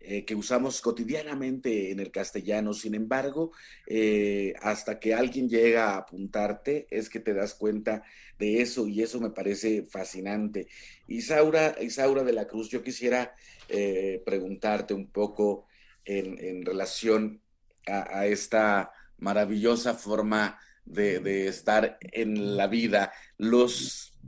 eh, 0.05 0.25
que 0.25 0.35
usamos 0.35 0.81
cotidianamente 0.81 1.89
en 1.91 2.01
el 2.01 2.11
castellano. 2.11 2.73
Sin 2.73 2.93
embargo, 2.93 3.53
eh, 3.87 4.53
hasta 4.61 4.99
que 4.99 5.13
alguien 5.13 5.47
llega 5.47 5.91
a 5.91 5.97
apuntarte, 5.99 6.87
es 6.89 7.09
que 7.09 7.21
te 7.21 7.33
das 7.33 7.53
cuenta 7.53 8.03
de 8.37 8.61
eso 8.61 8.85
y 8.89 9.01
eso 9.01 9.21
me 9.21 9.29
parece 9.29 9.83
fascinante. 9.83 10.67
Isaura, 11.07 11.77
Isaura 11.79 12.25
de 12.25 12.33
la 12.33 12.47
Cruz, 12.47 12.69
yo 12.69 12.83
quisiera 12.83 13.33
eh, 13.69 14.21
preguntarte 14.25 14.93
un 14.93 15.07
poco 15.07 15.67
en, 16.03 16.65
relación 16.65 17.41
a, 17.87 18.25
esta 18.25 18.91
maravillosa 19.19 19.93
forma 19.93 20.59
de, 20.83 21.47
estar 21.47 21.97
en 22.01 22.57
la 22.57 22.67
vida. 22.67 23.13
Los, 23.37 24.19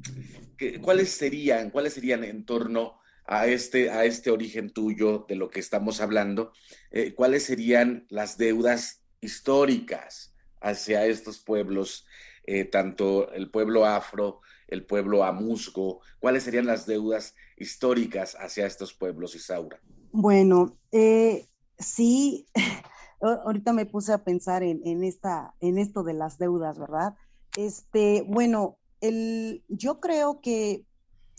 ¿Cuáles 0.81 1.09
serían, 1.09 1.69
cuáles 1.69 1.95
serían 1.95 2.23
en 2.23 2.45
torno 2.45 2.99
a 3.27 3.47
este, 3.47 3.89
a 3.89 4.05
este 4.05 4.29
origen 4.29 4.71
tuyo 4.71 5.25
de 5.27 5.35
lo 5.35 5.49
que 5.49 5.59
estamos 5.59 6.01
hablando, 6.01 6.51
eh, 6.91 7.13
¿cuáles 7.13 7.43
serían 7.43 8.05
las 8.09 8.37
deudas 8.37 9.03
históricas 9.21 10.35
hacia 10.61 11.05
estos 11.05 11.39
pueblos, 11.39 12.05
eh, 12.45 12.65
tanto 12.65 13.31
el 13.31 13.49
pueblo 13.49 13.85
afro, 13.85 14.41
el 14.67 14.85
pueblo 14.85 15.23
amusgo? 15.23 16.01
¿Cuáles 16.19 16.43
serían 16.43 16.67
las 16.67 16.85
deudas 16.85 17.35
históricas 17.57 18.35
hacia 18.39 18.65
estos 18.65 18.93
pueblos, 18.93 19.35
Isaura? 19.35 19.79
Bueno, 20.11 20.77
eh, 20.91 21.47
sí, 21.79 22.47
ahorita 23.21 23.73
me 23.73 23.85
puse 23.85 24.13
a 24.13 24.23
pensar 24.23 24.63
en, 24.63 24.81
en, 24.85 25.03
esta, 25.03 25.55
en 25.59 25.77
esto 25.79 26.03
de 26.03 26.13
las 26.13 26.37
deudas, 26.37 26.77
¿verdad? 26.77 27.15
Este, 27.57 28.23
bueno, 28.27 28.77
el, 29.01 29.63
yo 29.67 29.99
creo 29.99 30.41
que 30.41 30.85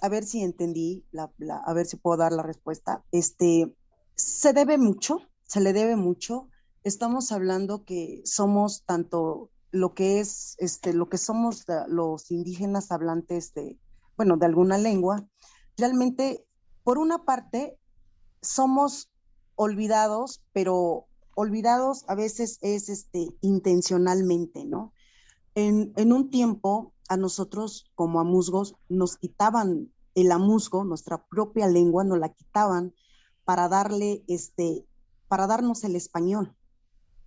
a 0.00 0.08
ver 0.08 0.24
si 0.24 0.42
entendí, 0.42 1.04
a 1.14 1.72
ver 1.72 1.86
si 1.86 1.96
puedo 1.96 2.18
dar 2.18 2.32
la 2.32 2.42
respuesta. 2.42 3.04
Este, 3.12 3.74
se 4.14 4.52
debe 4.52 4.78
mucho, 4.78 5.20
se 5.44 5.60
le 5.60 5.72
debe 5.72 5.96
mucho. 5.96 6.48
Estamos 6.84 7.32
hablando 7.32 7.84
que 7.84 8.22
somos 8.24 8.84
tanto 8.84 9.50
lo 9.70 9.94
que 9.94 10.20
es, 10.20 10.56
este, 10.58 10.92
lo 10.92 11.08
que 11.08 11.18
somos 11.18 11.64
los 11.88 12.30
indígenas 12.30 12.92
hablantes 12.92 13.52
de, 13.54 13.78
bueno, 14.16 14.36
de 14.36 14.46
alguna 14.46 14.78
lengua. 14.78 15.26
Realmente, 15.76 16.46
por 16.84 16.98
una 16.98 17.24
parte, 17.24 17.78
somos 18.42 19.10
olvidados, 19.54 20.42
pero 20.52 21.06
olvidados 21.34 22.04
a 22.08 22.14
veces 22.14 22.58
es 22.62 22.88
este, 22.88 23.28
intencionalmente, 23.40 24.64
¿no? 24.64 24.92
En 25.54 26.12
un 26.12 26.28
tiempo 26.28 26.92
a 27.08 27.16
nosotros 27.16 27.90
como 27.94 28.20
amusgos 28.20 28.74
nos 28.88 29.16
quitaban 29.16 29.92
el 30.14 30.32
amusgo, 30.32 30.84
nuestra 30.84 31.26
propia 31.26 31.66
lengua, 31.66 32.04
nos 32.04 32.18
la 32.18 32.32
quitaban 32.32 32.94
para 33.44 33.68
darle 33.68 34.24
este, 34.28 34.86
para 35.28 35.46
darnos 35.46 35.84
el 35.84 35.94
español. 35.94 36.56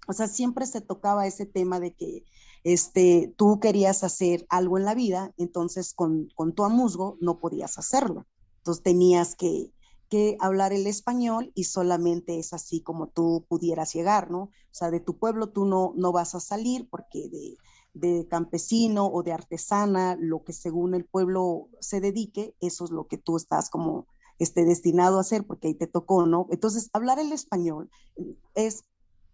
O 0.08 0.14
sea, 0.14 0.28
siempre 0.28 0.66
se 0.66 0.82
tocaba 0.82 1.28
ese 1.28 1.46
tema 1.46 1.80
de 1.80 1.94
que 1.94 2.26
este, 2.64 3.34
tú 3.38 3.60
querías 3.60 4.04
hacer 4.04 4.46
algo 4.50 4.78
en 4.78 4.86
la 4.86 4.96
vida, 4.96 5.34
entonces 5.38 5.94
con, 5.94 6.30
con 6.36 6.54
tu 6.54 6.64
amusgo 6.64 7.18
no 7.22 7.40
podías 7.40 7.78
hacerlo. 7.78 8.26
Entonces 8.58 8.84
tenías 8.84 9.36
que, 9.36 9.72
que 10.10 10.36
hablar 10.40 10.74
el 10.74 10.88
español 10.88 11.52
y 11.54 11.66
solamente 11.66 12.40
es 12.40 12.54
así 12.54 12.82
como 12.82 13.08
tú 13.08 13.46
pudieras 13.48 13.94
llegar, 13.94 14.32
¿no? 14.32 14.42
O 14.42 14.52
sea, 14.72 14.90
de 14.90 15.00
tu 15.00 15.18
pueblo 15.18 15.50
tú 15.50 15.66
no, 15.66 15.94
no 15.96 16.12
vas 16.12 16.34
a 16.34 16.40
salir 16.40 16.90
porque 16.90 17.30
de, 17.30 17.56
de 17.94 18.28
campesino 18.30 19.08
o 19.08 19.24
de 19.24 19.34
artesana, 19.34 20.16
lo 20.20 20.44
que 20.44 20.54
según 20.54 20.94
el 20.96 21.06
pueblo 21.06 21.70
se 21.80 22.02
dedique, 22.02 22.56
eso 22.60 22.86
es 22.86 22.92
lo 22.92 23.08
que 23.08 23.18
tú 23.18 23.38
estás 23.38 23.70
como 23.70 24.08
este, 24.38 24.64
destinado 24.66 25.18
a 25.18 25.22
hacer, 25.22 25.46
porque 25.46 25.68
ahí 25.68 25.74
te 25.74 25.88
tocó, 25.88 26.26
¿no? 26.26 26.48
Entonces, 26.50 26.90
hablar 26.94 27.20
el 27.20 27.32
español 27.32 27.90
es, 28.56 28.84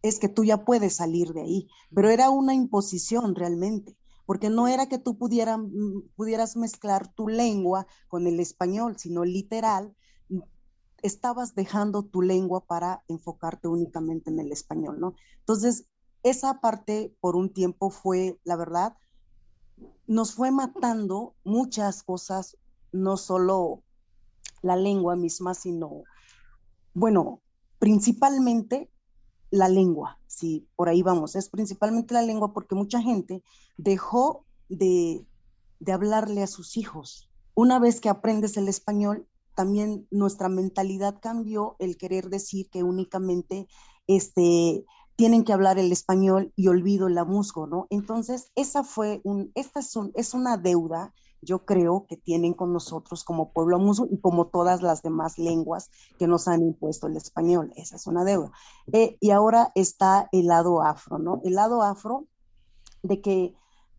es 0.02 0.20
que 0.20 0.30
tú 0.30 0.44
ya 0.44 0.66
puedes 0.66 0.96
salir 0.96 1.34
de 1.34 1.42
ahí, 1.42 1.68
pero 1.94 2.10
era 2.10 2.30
una 2.30 2.54
imposición 2.54 3.36
realmente, 3.36 3.96
porque 4.26 4.50
no 4.50 4.68
era 4.68 4.88
que 4.88 4.98
tú 4.98 5.18
pudieras 5.18 6.56
mezclar 6.56 7.14
tu 7.14 7.28
lengua 7.28 7.86
con 8.08 8.26
el 8.26 8.40
español, 8.40 8.98
sino 8.98 9.24
literal, 9.26 9.96
estabas 11.04 11.54
dejando 11.54 12.04
tu 12.04 12.24
lengua 12.24 12.66
para 12.66 13.04
enfocarte 13.08 13.68
únicamente 13.68 14.32
en 14.32 14.40
el 14.40 14.52
español, 14.52 15.00
¿no? 15.00 15.14
Entonces, 15.40 15.86
esa 16.26 16.60
parte 16.60 17.16
por 17.22 17.36
un 17.36 17.54
tiempo 17.54 17.92
fue, 17.92 18.40
la 18.44 18.56
verdad, 18.56 18.98
nos 20.08 20.34
fue 20.34 20.50
matando 20.50 21.36
muchas 21.44 22.02
cosas, 22.02 22.58
no 22.92 23.16
solo 23.16 23.84
la 24.64 24.76
lengua 24.76 25.16
misma, 25.16 25.54
sino, 25.54 26.04
bueno, 26.96 27.42
principalmente 27.78 28.90
la 29.52 29.70
lengua, 29.70 30.20
sí, 30.26 30.68
por 30.76 30.90
ahí 30.90 31.04
vamos, 31.04 31.36
es 31.36 31.48
principalmente 31.50 32.16
la 32.16 32.24
lengua 32.24 32.54
porque 32.54 32.74
mucha 32.74 33.04
gente 33.04 33.44
dejó 33.78 34.46
de, 34.68 35.28
de 35.80 35.92
hablarle 35.92 36.42
a 36.42 36.48
sus 36.48 36.76
hijos. 36.76 37.30
Una 37.54 37.78
vez 37.78 38.02
que 38.02 38.10
aprendes 38.10 38.58
el 38.58 38.68
español, 38.68 39.28
también 39.54 40.08
nuestra 40.10 40.50
mentalidad 40.50 41.20
cambió 41.22 41.76
el 41.78 41.98
querer 41.98 42.30
decir 42.30 42.68
que 42.72 42.82
únicamente 42.82 43.68
este, 44.08 44.86
tienen 45.16 45.44
que 45.44 45.54
hablar 45.54 45.80
el 45.80 45.92
español 45.92 46.52
y 46.56 46.68
olvido 46.68 47.08
el 47.08 47.24
musgo, 47.26 47.68
¿no? 47.68 47.88
Entonces, 47.90 48.52
esa 48.56 48.84
fue 48.84 49.22
un, 49.24 49.52
esta 49.56 49.80
es, 49.80 49.98
es 50.14 50.34
una 50.34 50.58
deuda, 50.58 51.14
yo 51.42 51.66
creo, 51.66 52.06
que 52.08 52.18
tienen 52.18 52.54
con 52.54 52.74
nosotros 52.74 53.24
como 53.24 53.52
pueblo 53.52 53.80
musgo 53.80 54.08
y 54.12 54.20
como 54.20 54.48
todas 54.48 54.82
las 54.82 55.02
demás 55.04 55.38
lenguas 55.38 55.90
que 56.20 56.28
nos 56.28 56.48
han 56.48 56.64
impuesto 56.64 57.08
el 57.08 57.16
español. 57.16 57.72
Esa 57.76 57.96
es 57.96 58.08
una 58.08 58.26
deuda. 58.26 58.52
Eh, 58.92 59.18
y 59.22 59.32
ahora 59.32 59.72
está 59.76 60.28
el 60.32 60.48
lado 60.48 60.82
afro, 60.82 61.18
¿no? 61.18 61.42
El 61.46 61.54
lado 61.54 61.82
afro 61.82 62.26
de 63.04 63.22
que 63.22 63.54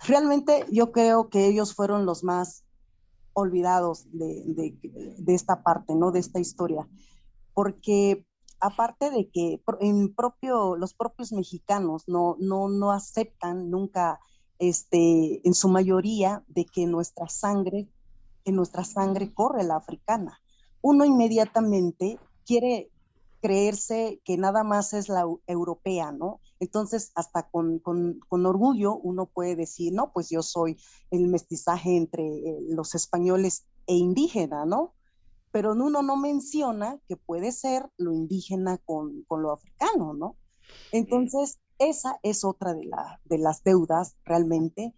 realmente 0.06 0.66
yo 0.70 0.92
creo 0.92 1.30
que 1.30 1.46
ellos 1.46 1.74
fueron 1.74 2.04
los 2.04 2.24
más 2.24 2.64
olvidados 3.32 4.06
de, 4.12 4.76
de 5.18 5.34
esta 5.34 5.62
parte, 5.62 5.94
¿no? 5.94 6.10
De 6.10 6.18
esta 6.18 6.40
historia. 6.40 6.86
Porque 7.54 8.26
aparte 8.60 9.10
de 9.10 9.28
que 9.30 9.60
en 9.80 10.14
propio, 10.14 10.76
los 10.76 10.94
propios 10.94 11.32
mexicanos 11.32 12.04
no, 12.06 12.36
no, 12.38 12.68
no 12.68 12.90
aceptan 12.90 13.70
nunca, 13.70 14.20
este, 14.58 15.46
en 15.46 15.54
su 15.54 15.68
mayoría, 15.68 16.44
de 16.48 16.64
que 16.64 16.86
nuestra 16.86 17.28
sangre, 17.28 17.88
en 18.44 18.56
nuestra 18.56 18.84
sangre 18.84 19.32
corre 19.32 19.64
la 19.64 19.76
africana. 19.76 20.40
Uno 20.80 21.04
inmediatamente 21.04 22.18
quiere 22.44 22.90
creerse 23.40 24.20
que 24.24 24.36
nada 24.36 24.64
más 24.64 24.92
es 24.92 25.08
la 25.08 25.24
europea, 25.46 26.10
¿no? 26.10 26.40
Entonces, 26.58 27.12
hasta 27.14 27.48
con, 27.48 27.78
con, 27.78 28.46
orgullo 28.46 28.96
uno 28.96 29.26
puede 29.26 29.54
decir, 29.54 29.92
no, 29.92 30.12
pues 30.12 30.30
yo 30.30 30.42
soy 30.42 30.78
el 31.12 31.28
mestizaje 31.28 31.96
entre 31.96 32.26
eh, 32.26 32.58
los 32.70 32.94
españoles 32.94 33.66
e 33.86 33.94
indígena, 33.94 34.64
¿no? 34.64 34.94
Pero 35.56 35.72
uno 35.72 36.02
no 36.02 36.16
menciona 36.18 37.00
que 37.08 37.16
puede 37.16 37.50
ser 37.50 37.88
lo 37.96 38.12
indígena 38.12 38.76
con, 38.76 39.22
con 39.22 39.40
lo 39.40 39.52
africano, 39.52 40.12
¿no? 40.12 40.36
Entonces, 40.92 41.60
esa 41.78 42.20
es 42.22 42.44
otra 42.44 42.74
de, 42.74 42.84
la, 42.84 43.22
de 43.24 43.38
las 43.38 43.64
deudas 43.64 44.18
realmente 44.26 44.94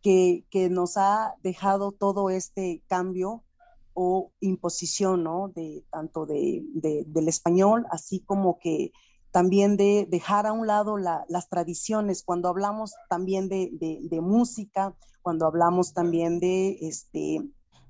que, 0.00 0.46
que, 0.50 0.70
nos 0.70 0.96
ha 0.96 1.34
dejado 1.42 1.92
todo 1.92 2.30
este 2.30 2.82
cambio 2.86 3.44
o 3.92 4.32
imposición, 4.40 5.24
¿no? 5.24 5.52
De 5.54 5.84
tanto 5.90 6.24
de, 6.24 6.62
de, 6.72 7.04
del 7.06 7.28
español, 7.28 7.84
así 7.90 8.20
como 8.20 8.58
que 8.58 8.92
también 9.30 9.76
de 9.76 10.06
dejar 10.08 10.46
a 10.46 10.52
un 10.52 10.66
lado 10.66 10.96
las 10.96 11.50
tradiciones, 11.50 12.22
cuando 12.22 12.48
hablamos 12.48 12.94
también 13.10 13.50
de, 13.50 14.20
música, 14.22 14.96
cuando 15.20 15.46
hablamos 15.46 15.92
también 15.92 16.40
de, 16.40 16.78
este, 16.80 17.42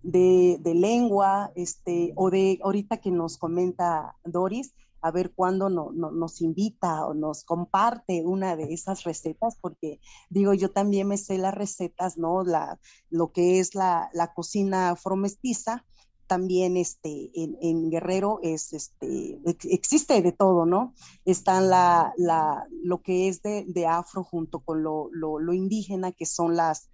de, 0.02 0.60
lengua, 0.74 1.52
este, 1.54 2.12
o 2.16 2.30
de 2.30 2.58
ahorita 2.62 2.98
que 2.98 3.10
nos 3.10 3.36
comenta 3.36 4.16
Doris, 4.24 4.74
a 5.00 5.10
ver 5.10 5.32
cuándo 5.32 5.68
no, 5.70 5.92
nos 5.92 6.40
invita 6.40 7.06
o 7.06 7.14
nos 7.14 7.44
comparte 7.44 8.24
una 8.24 8.56
de 8.56 8.72
esas 8.72 9.04
recetas, 9.04 9.56
porque 9.60 10.00
digo, 10.28 10.54
yo 10.54 10.70
también 10.70 11.08
me 11.08 11.18
sé 11.18 11.38
las 11.38 11.54
recetas, 11.54 12.18
¿no? 12.18 12.42
La, 12.42 12.80
lo 13.10 13.30
que 13.32 13.60
es 13.60 13.74
la, 13.74 14.10
la 14.12 14.34
cocina 14.34 14.90
afromestiza, 14.90 15.84
también 16.28 16.76
este, 16.76 17.30
en, 17.34 17.90
Guerrero 17.90 18.38
es, 18.42 18.72
este, 18.72 19.40
existe 19.64 20.22
de 20.22 20.30
todo, 20.30 20.66
¿no? 20.66 20.94
Están 21.24 21.70
la, 21.70 22.12
la, 22.16 22.66
lo 22.84 23.00
que 23.02 23.28
es 23.28 23.42
de, 23.42 23.64
de 23.66 23.86
afro 23.86 24.22
junto 24.22 24.60
con 24.60 24.82
lo, 24.82 25.08
lo, 25.10 25.40
lo, 25.40 25.54
indígena, 25.54 26.12
que 26.12 26.26
son 26.26 26.54
las, 26.54 26.90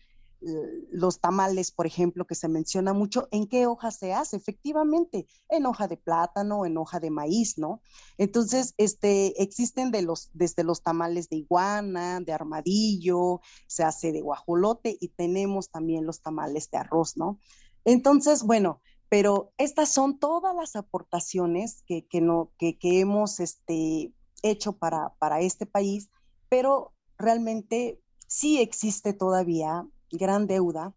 los 0.91 1.21
tamales, 1.21 1.71
por 1.71 1.87
ejemplo, 1.87 2.27
que 2.27 2.35
se 2.35 2.49
menciona 2.49 2.93
mucho, 2.93 3.29
¿en 3.31 3.47
qué 3.47 3.67
hoja 3.67 3.91
se 3.91 4.13
hace? 4.13 4.37
Efectivamente, 4.37 5.27
en 5.49 5.67
hoja 5.67 5.89
de 5.89 5.97
plátano, 5.97 6.67
en 6.67 6.77
hoja 6.77 7.01
de 7.01 7.11
maíz, 7.11 7.57
¿no? 7.57 7.81
Entonces, 8.19 8.75
este, 8.77 9.43
existen 9.43 9.91
de 9.91 10.03
los, 10.03 10.31
desde 10.35 10.65
los 10.65 10.83
tamales 10.83 11.29
de 11.29 11.37
iguana, 11.37 12.21
de 12.21 12.33
armadillo, 12.33 13.41
se 13.67 13.85
hace 13.85 14.13
de 14.13 14.21
guajolote 14.21 14.97
y 15.01 15.09
tenemos 15.09 15.71
también 15.71 16.07
los 16.07 16.21
tamales 16.21 16.71
de 16.71 16.79
arroz, 16.79 17.17
¿no? 17.17 17.39
Entonces, 17.85 18.43
bueno, 18.43 18.81
pero 19.09 19.53
estas 19.59 19.91
son 19.91 20.19
todas 20.19 20.55
las 20.55 20.77
aportaciones 20.77 21.83
que, 21.87 22.07
no, 22.21 22.51
que, 22.59 22.77
hemos 22.83 23.41
este, 23.41 24.13
hecho 24.43 24.77
para, 24.77 25.15
para 25.19 25.41
este 25.41 25.67
país, 25.67 26.11
pero 26.49 26.93
realmente 27.17 28.01
sí 28.27 28.61
existe 28.61 29.13
todavía 29.13 29.87
gran 30.17 30.47
deuda 30.47 30.95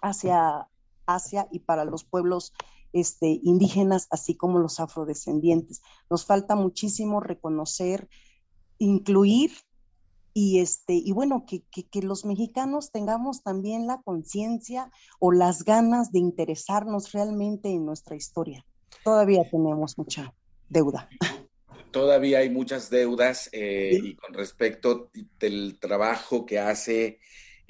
hacia 0.00 0.68
Asia 1.06 1.48
y 1.50 1.60
para 1.60 1.84
los 1.84 2.04
pueblos 2.04 2.52
este, 2.92 3.40
indígenas, 3.42 4.06
así 4.10 4.34
como 4.34 4.58
los 4.58 4.80
afrodescendientes. 4.80 5.82
Nos 6.10 6.26
falta 6.26 6.54
muchísimo 6.54 7.20
reconocer, 7.20 8.08
incluir 8.78 9.52
y 10.34 10.60
este 10.60 10.94
y 10.94 11.12
bueno 11.12 11.44
que, 11.46 11.62
los 12.02 12.24
mexicanos 12.24 12.90
tengamos 12.90 13.42
también 13.42 13.86
la 13.86 14.00
conciencia 14.02 14.90
o 15.18 15.30
las 15.30 15.64
ganas 15.64 16.10
de 16.10 16.20
interesarnos 16.20 17.12
realmente 17.12 17.70
en 17.70 17.84
nuestra 17.84 18.16
historia. 18.16 18.64
Todavía 19.04 19.48
tenemos 19.50 19.98
mucha 19.98 20.34
deuda. 20.68 21.08
Todavía 21.90 22.38
hay 22.38 22.48
muchas 22.48 22.88
deudas 22.88 23.50
eh, 23.52 23.98
y 24.02 24.14
con 24.14 24.32
respecto 24.32 25.10
del 25.38 25.78
trabajo 25.78 26.46
que 26.46 26.58
hace 26.58 27.20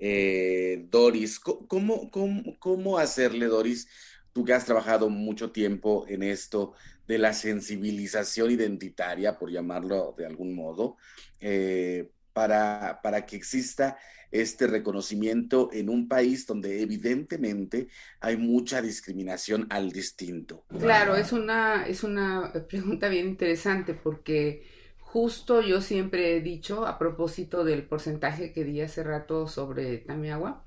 eh, 0.05 0.84
Doris, 0.90 1.38
¿cómo, 1.38 2.11
cómo, 2.11 2.59
cómo 2.59 2.98
hacerle, 2.98 3.46
Doris? 3.46 3.86
Tú 4.32 4.44
que 4.44 4.53
has 4.53 4.64
trabajado 4.64 5.09
mucho 5.09 5.53
tiempo 5.53 6.05
en 6.09 6.24
esto 6.24 6.72
de 7.07 7.18
la 7.18 7.32
sensibilización 7.32 8.50
identitaria, 8.50 9.38
por 9.38 9.53
llamarlo 9.53 10.12
de 10.18 10.26
algún 10.26 10.57
modo, 10.57 10.96
eh, 11.38 12.11
para, 12.32 12.98
para 13.00 13.24
que 13.26 13.36
exista 13.36 13.96
este 14.32 14.66
reconocimiento 14.66 15.70
en 15.72 15.88
un 15.88 16.09
país 16.09 16.48
donde 16.48 16.82
evidentemente 16.82 17.86
hay 18.18 18.36
mucha 18.36 18.82
discriminación 18.82 19.68
al 19.70 19.92
distinto. 19.92 20.64
Claro, 20.80 21.14
es 21.14 21.30
una, 21.30 21.86
es 21.86 22.03
una 22.03 22.53
pregunta 22.68 23.09
bien 23.09 23.28
interesante 23.28 23.94
porque 23.94 24.64
justo 25.12 25.60
yo 25.60 25.82
siempre 25.82 26.36
he 26.36 26.40
dicho 26.40 26.86
a 26.86 26.98
propósito 26.98 27.64
del 27.64 27.82
porcentaje 27.82 28.52
que 28.54 28.64
di 28.64 28.80
hace 28.80 29.02
rato 29.02 29.46
sobre 29.46 29.98
Tamiagua, 29.98 30.64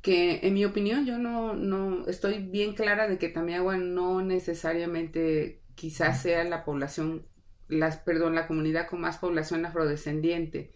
que 0.00 0.40
en 0.44 0.54
mi 0.54 0.64
opinión 0.64 1.06
yo 1.06 1.18
no, 1.18 1.54
no 1.56 2.06
estoy 2.06 2.38
bien 2.38 2.74
clara 2.74 3.08
de 3.08 3.18
que 3.18 3.28
Tamiagua 3.28 3.78
no 3.78 4.22
necesariamente 4.22 5.60
quizás 5.74 6.22
sea 6.22 6.44
la 6.44 6.64
población, 6.64 7.26
las, 7.66 7.96
perdón, 7.96 8.36
la 8.36 8.46
comunidad 8.46 8.86
con 8.86 9.00
más 9.00 9.18
población 9.18 9.66
afrodescendiente 9.66 10.70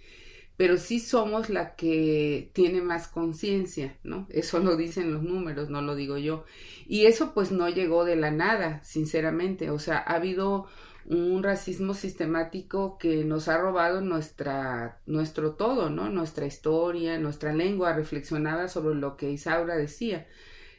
pero 0.56 0.76
sí 0.76 1.00
somos 1.00 1.50
la 1.50 1.74
que 1.74 2.50
tiene 2.52 2.80
más 2.80 3.08
conciencia, 3.08 3.98
¿no? 4.04 4.28
Eso 4.30 4.60
lo 4.60 4.76
dicen 4.76 5.12
los 5.12 5.22
números, 5.24 5.68
no 5.68 5.82
lo 5.82 5.96
digo 5.96 6.16
yo. 6.16 6.44
Y 6.86 7.06
eso 7.06 7.34
pues 7.34 7.50
no 7.50 7.68
llegó 7.68 8.04
de 8.04 8.14
la 8.14 8.30
nada, 8.30 8.80
sinceramente. 8.84 9.70
O 9.70 9.80
sea, 9.80 9.98
ha 9.98 10.14
habido 10.14 10.68
un 11.07 11.42
racismo 11.42 11.94
sistemático 11.94 12.98
que 12.98 13.24
nos 13.24 13.48
ha 13.48 13.59
robado 13.59 14.00
nuestra, 14.00 15.00
nuestro 15.07 15.52
todo, 15.52 15.90
¿no? 15.90 16.09
Nuestra 16.09 16.46
historia, 16.46 17.18
nuestra 17.18 17.52
lengua 17.52 17.92
reflexionada 17.92 18.68
sobre 18.68 18.94
lo 18.94 19.16
que 19.16 19.30
Isaura 19.30 19.76
decía. 19.76 20.26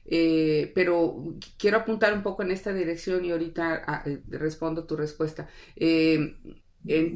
Eh, 0.07 0.71
pero 0.75 1.35
quiero 1.57 1.77
apuntar 1.77 2.13
un 2.13 2.21
poco 2.21 2.43
en 2.43 2.51
esta 2.51 2.71
dirección 2.73 3.25
y 3.25 3.31
ahorita 3.31 3.83
ah, 3.87 4.03
eh, 4.05 4.21
respondo 4.29 4.85
tu 4.85 4.95
respuesta. 4.95 5.47
Eh, 5.75 6.35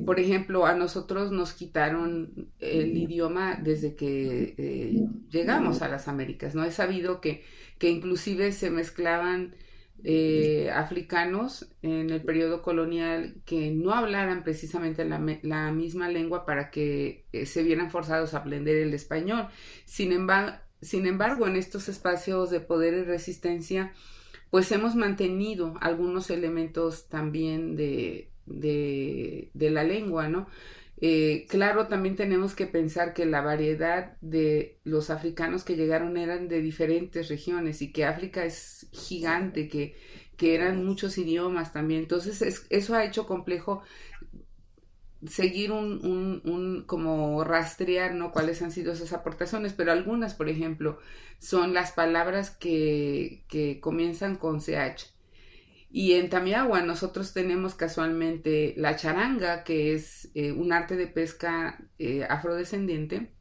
por 0.06 0.20
ejemplo, 0.20 0.66
a 0.66 0.74
nosotros 0.74 1.32
nos 1.32 1.54
quitaron 1.54 2.52
el 2.60 2.98
idioma 2.98 3.60
desde 3.62 3.96
que 3.96 5.06
llegamos 5.30 5.84
a 5.84 5.90
las 5.90 6.08
Américas, 6.08 6.56
¿no? 6.56 6.64
He 6.64 6.72
sabido 6.72 7.22
que, 7.22 7.44
que 7.78 7.92
inclusive 7.92 8.52
se 8.52 8.72
mezclaban 8.72 9.54
eh, 10.04 10.72
africanos 10.74 11.70
en 11.82 12.10
el 12.10 12.22
periodo 12.22 12.62
colonial 12.62 13.36
que 13.46 13.72
no 13.72 13.94
hablaran 13.94 14.44
precisamente 14.44 15.06
la, 15.06 15.72
misma 15.72 16.10
lengua 16.10 16.46
para 16.46 16.72
que 16.72 17.26
eh, 17.34 17.46
se 17.46 17.64
vieran 17.64 17.92
forzados 17.92 18.34
a 18.34 18.40
aprender 18.40 18.78
el 18.78 18.94
español. 18.94 19.48
Sin 19.86 20.12
embargo, 20.12 20.58
sin 20.82 21.08
embargo, 21.08 21.46
en 21.48 21.58
estos 21.58 21.90
espacios 21.90 22.50
de 22.50 22.62
poder 22.62 22.94
y 22.94 23.04
resistencia, 23.04 23.92
pues 24.50 24.72
hemos 24.72 24.96
mantenido 24.96 25.74
algunos 25.82 26.30
elementos 26.30 27.10
también 27.10 27.76
de, 27.76 28.32
de, 28.46 29.70
la 29.70 29.84
lengua, 29.84 30.28
¿no? 30.28 30.48
Eh, 31.02 31.46
claro, 31.50 31.88
también 31.88 32.16
tenemos 32.18 32.56
que 32.56 32.68
pensar 32.68 33.14
que 33.14 33.26
la 33.26 33.42
variedad 33.42 34.18
de 34.22 34.80
los 34.84 35.10
africanos 35.10 35.64
que 35.64 35.78
llegaron 35.78 36.18
eran 36.18 36.50
de 36.50 36.62
diferentes 36.62 37.30
regiones 37.30 37.82
y 37.82 37.92
que 37.94 38.04
África 38.06 38.44
es 38.44 38.90
gigante, 38.92 39.70
que, 39.70 39.96
que 40.36 40.56
eran 40.56 40.84
muchos 40.86 41.18
idiomas 41.18 41.72
también. 41.72 42.02
Entonces, 42.02 42.66
eso 42.70 42.96
ha 42.96 43.06
hecho 43.06 43.26
complejo 43.28 43.82
seguir 45.28 45.72
un, 45.72 46.06
un, 46.06 46.42
un, 46.50 46.84
como 46.86 47.44
rastrear, 47.44 48.14
¿no? 48.16 48.32
Cuáles 48.32 48.62
han 48.62 48.72
sido 48.72 48.94
esas 48.94 49.12
aportaciones, 49.14 49.74
pero 49.74 49.92
algunas, 49.92 50.34
por 50.34 50.48
ejemplo, 50.50 51.00
son 51.40 51.74
las 51.74 51.92
palabras 51.92 52.52
que, 52.52 53.44
que 53.50 53.80
comienzan 53.82 54.36
con 54.38 54.62
CH 54.62 55.14
y 55.92 56.14
en 56.14 56.30
Tamiagua 56.30 56.82
nosotros 56.82 57.34
tenemos 57.34 57.74
casualmente 57.76 58.74
la 58.78 58.96
charanga, 58.96 59.64
que 59.64 59.94
es 59.94 60.30
eh, 60.36 60.52
un 60.52 60.72
arte 60.72 60.96
de 60.96 61.08
pesca 61.08 61.84
eh, 61.98 62.26
afrodescendiente, 62.30 63.34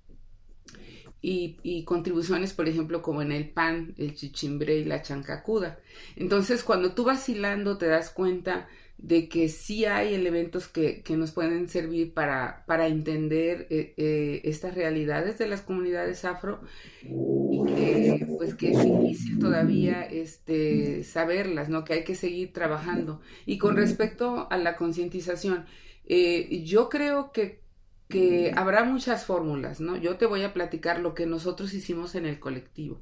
y, 1.21 1.59
y, 1.65 1.85
contribuciones, 1.85 2.53
por 2.53 2.69
ejemplo, 2.69 3.03
como 3.03 3.23
en 3.23 3.33
el 3.33 3.51
pan, 3.51 3.93
el 3.99 4.15
chichimbre 4.15 4.77
y 4.77 4.85
la 4.85 5.03
chancacuda. 5.03 5.81
Entonces, 6.15 6.63
cuando 6.63 6.95
tú 6.95 7.03
vas 7.05 7.29
hilando, 7.29 7.77
te 7.77 7.87
das 7.87 8.11
cuenta 8.11 8.69
de 8.99 9.29
que 9.29 9.49
sí 9.49 9.85
hay 9.85 10.13
elementos 10.13 10.67
que, 10.67 11.03
que 11.03 11.17
nos 11.17 11.31
pueden 11.31 11.69
servir 11.69 12.13
para, 12.13 12.65
para 12.67 12.89
entender 12.89 13.69
eh, 13.71 13.95
eh, 13.97 14.41
estas 14.43 14.75
realidades 14.75 15.39
de 15.39 15.47
las 15.47 15.63
comunidades 15.63 16.25
afro 16.25 16.61
y 17.03 17.65
que 17.75 18.27
pues 18.37 18.57
que 18.57 18.73
es 18.73 18.83
difícil 18.83 19.39
todavía 19.39 20.03
este, 20.03 21.05
saberlas, 21.05 21.69
¿no? 21.69 21.85
Que 21.85 21.95
hay 21.95 22.05
que 22.05 22.17
seguir 22.17 22.53
trabajando. 22.53 23.21
Y 23.47 23.59
con 23.59 23.77
respecto 23.77 24.49
a 24.51 24.57
la 24.57 24.77
concientización, 24.77 25.65
eh, 26.05 26.65
yo 26.65 26.89
creo 26.89 27.31
que, 27.31 27.63
que 28.09 28.53
habrá 28.57 28.83
muchas 28.83 29.25
fórmulas, 29.25 29.81
¿no? 29.81 29.97
Yo 29.97 30.17
te 30.17 30.27
voy 30.27 30.43
a 30.43 30.53
platicar 30.53 30.99
lo 30.99 31.15
que 31.15 31.25
nosotros 31.27 31.73
hicimos 31.73 32.17
en 32.17 32.27
el 32.27 32.41
colectivo. 32.41 33.01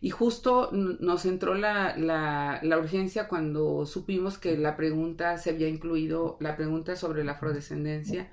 Y 0.00 0.10
justo 0.10 0.70
nos 0.72 1.24
entró 1.24 1.54
la, 1.54 1.96
la, 1.96 2.60
la, 2.62 2.78
urgencia 2.78 3.28
cuando 3.28 3.86
supimos 3.86 4.38
que 4.38 4.56
la 4.56 4.76
pregunta 4.76 5.38
se 5.38 5.50
había 5.50 5.68
incluido, 5.68 6.36
la 6.40 6.56
pregunta 6.56 6.96
sobre 6.96 7.24
la 7.24 7.32
afrodescendencia 7.32 8.30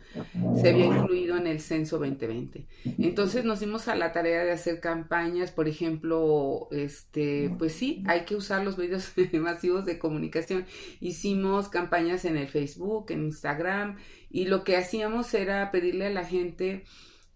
se 0.61 0.70
había 0.70 0.86
incluido 0.86 1.38
en 1.38 1.47
el 1.47 1.59
censo 1.59 1.97
2020. 1.99 2.66
Entonces 2.99 3.45
nos 3.45 3.59
dimos 3.61 3.88
a 3.88 3.95
la 3.95 4.11
tarea 4.11 4.43
de 4.43 4.51
hacer 4.51 4.80
campañas, 4.80 5.51
por 5.51 5.68
ejemplo, 5.68 6.68
este, 6.72 7.53
pues 7.57 7.74
sí, 7.74 8.03
hay 8.07 8.26
que 8.26 8.36
usar 8.36 8.64
los 8.64 8.78
medios 8.78 9.11
masivos 9.34 9.86
de 9.86 9.99
comunicación. 9.99 10.66
Hicimos 10.99 11.70
campañas 11.70 12.26
en 12.26 12.38
el 12.38 12.47
Facebook, 12.47 13.05
en 13.09 13.24
Instagram, 13.24 13.97
y 14.30 14.45
lo 14.45 14.64
que 14.64 14.78
hacíamos 14.78 15.34
era 15.34 15.72
pedirle 15.72 16.07
a 16.07 16.09
la 16.09 16.26
gente 16.26 16.84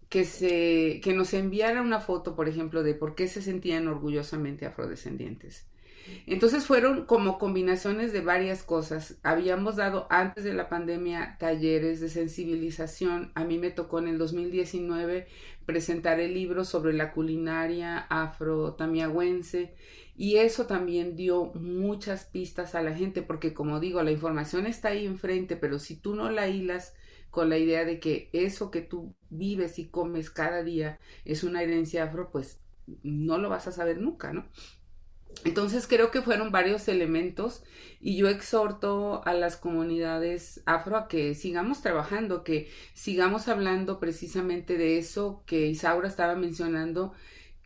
que, 0.08 0.24
se, 0.24 1.00
que 1.02 1.12
nos 1.14 1.34
enviara 1.34 1.82
una 1.82 2.00
foto, 2.00 2.34
por 2.34 2.48
ejemplo, 2.48 2.82
de 2.82 2.94
por 2.94 3.14
qué 3.14 3.28
se 3.28 3.42
sentían 3.42 3.88
orgullosamente 3.88 4.66
afrodescendientes. 4.66 5.66
Entonces 6.26 6.64
fueron 6.64 7.04
como 7.04 7.38
combinaciones 7.38 8.12
de 8.12 8.20
varias 8.20 8.62
cosas. 8.62 9.18
Habíamos 9.22 9.76
dado 9.76 10.06
antes 10.10 10.44
de 10.44 10.54
la 10.54 10.68
pandemia 10.68 11.36
talleres 11.38 12.00
de 12.00 12.08
sensibilización. 12.08 13.32
A 13.34 13.44
mí 13.44 13.58
me 13.58 13.70
tocó 13.70 13.98
en 13.98 14.08
el 14.08 14.18
2019 14.18 15.26
presentar 15.66 16.18
el 16.20 16.34
libro 16.34 16.64
sobre 16.64 16.94
la 16.94 17.12
culinaria 17.12 17.98
afro-tamiagüense 17.98 19.74
y 20.16 20.36
eso 20.36 20.66
también 20.66 21.14
dio 21.14 21.52
muchas 21.54 22.24
pistas 22.24 22.74
a 22.74 22.82
la 22.82 22.94
gente 22.94 23.22
porque 23.22 23.52
como 23.52 23.78
digo, 23.78 24.02
la 24.02 24.10
información 24.10 24.66
está 24.66 24.88
ahí 24.88 25.06
enfrente, 25.06 25.56
pero 25.56 25.78
si 25.78 25.94
tú 25.96 26.14
no 26.14 26.30
la 26.30 26.48
hilas 26.48 26.94
con 27.30 27.48
la 27.48 27.58
idea 27.58 27.84
de 27.84 28.00
que 28.00 28.30
eso 28.32 28.70
que 28.70 28.80
tú 28.80 29.14
vives 29.30 29.78
y 29.78 29.88
comes 29.88 30.30
cada 30.30 30.62
día 30.62 30.98
es 31.24 31.44
una 31.44 31.62
herencia 31.62 32.04
afro, 32.04 32.30
pues 32.30 32.60
no 33.02 33.38
lo 33.38 33.48
vas 33.48 33.66
a 33.66 33.72
saber 33.72 33.98
nunca, 33.98 34.32
¿no? 34.32 34.46
Entonces 35.44 35.86
creo 35.86 36.10
que 36.10 36.22
fueron 36.22 36.50
varios 36.50 36.88
elementos 36.88 37.62
y 38.00 38.16
yo 38.16 38.28
exhorto 38.28 39.22
a 39.24 39.34
las 39.34 39.56
comunidades 39.56 40.62
afro 40.66 40.96
a 40.96 41.06
que 41.06 41.34
sigamos 41.34 41.80
trabajando, 41.80 42.42
que 42.42 42.68
sigamos 42.94 43.46
hablando 43.46 44.00
precisamente 44.00 44.76
de 44.78 44.98
eso 44.98 45.42
que 45.46 45.66
Isaura 45.66 46.08
estaba 46.08 46.34
mencionando, 46.34 47.12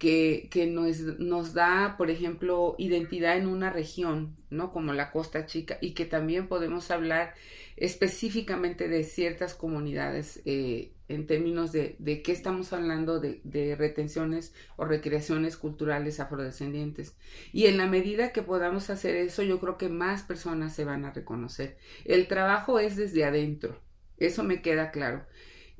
que, 0.03 0.67
nos, 0.67 1.55
da, 1.55 1.95
por 1.97 2.11
ejemplo, 2.11 2.75
identidad 2.77 3.37
en 3.37 3.47
una 3.47 3.71
región, 3.71 4.37
¿no? 4.51 4.73
Como 4.73 4.93
la 4.93 5.13
Costa 5.13 5.47
Chica, 5.47 5.79
y 5.81 5.93
que 5.93 6.07
también 6.07 6.49
podemos 6.49 6.91
hablar 6.91 7.35
específicamente 7.77 8.89
de 8.89 9.05
ciertas 9.05 9.55
comunidades 9.55 10.43
eh, 10.45 10.93
en 11.07 11.29
términos 11.29 11.71
de, 11.71 11.97
qué 12.25 12.33
estamos 12.33 12.73
hablando 12.73 13.21
de, 13.21 13.77
retenciones 13.79 14.53
o 14.77 14.87
recreaciones 14.87 15.57
culturales 15.57 16.19
afrodescendientes. 16.19 17.15
Y 17.53 17.67
en 17.67 17.77
la 17.77 17.87
medida 17.87 18.33
que 18.33 18.43
podamos 18.43 18.91
hacer 18.91 19.15
eso, 19.15 19.45
yo 19.45 19.61
creo 19.61 19.79
que 19.79 19.89
más 19.89 20.23
personas 20.25 20.75
se 20.75 20.85
van 20.85 21.05
a 21.05 21.13
reconocer. 21.13 21.77
El 22.05 22.27
trabajo 22.27 22.81
es 22.81 22.97
desde 22.97 23.25
adentro, 23.25 23.79
eso 24.19 24.43
me 24.43 24.63
queda 24.63 24.91
claro. 24.91 25.25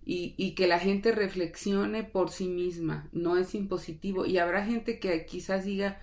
Y, 0.05 0.55
que 0.55 0.67
la 0.67 0.81
gente 0.81 1.13
reflexione 1.13 2.03
por 2.03 2.31
sí 2.31 2.49
misma, 2.49 3.09
no 3.13 3.37
es 3.37 3.55
impositivo. 3.55 4.27
Y 4.27 4.39
habrá 4.39 4.65
gente 4.65 4.99
que 4.99 5.25
quizás 5.27 5.65
diga, 5.65 6.01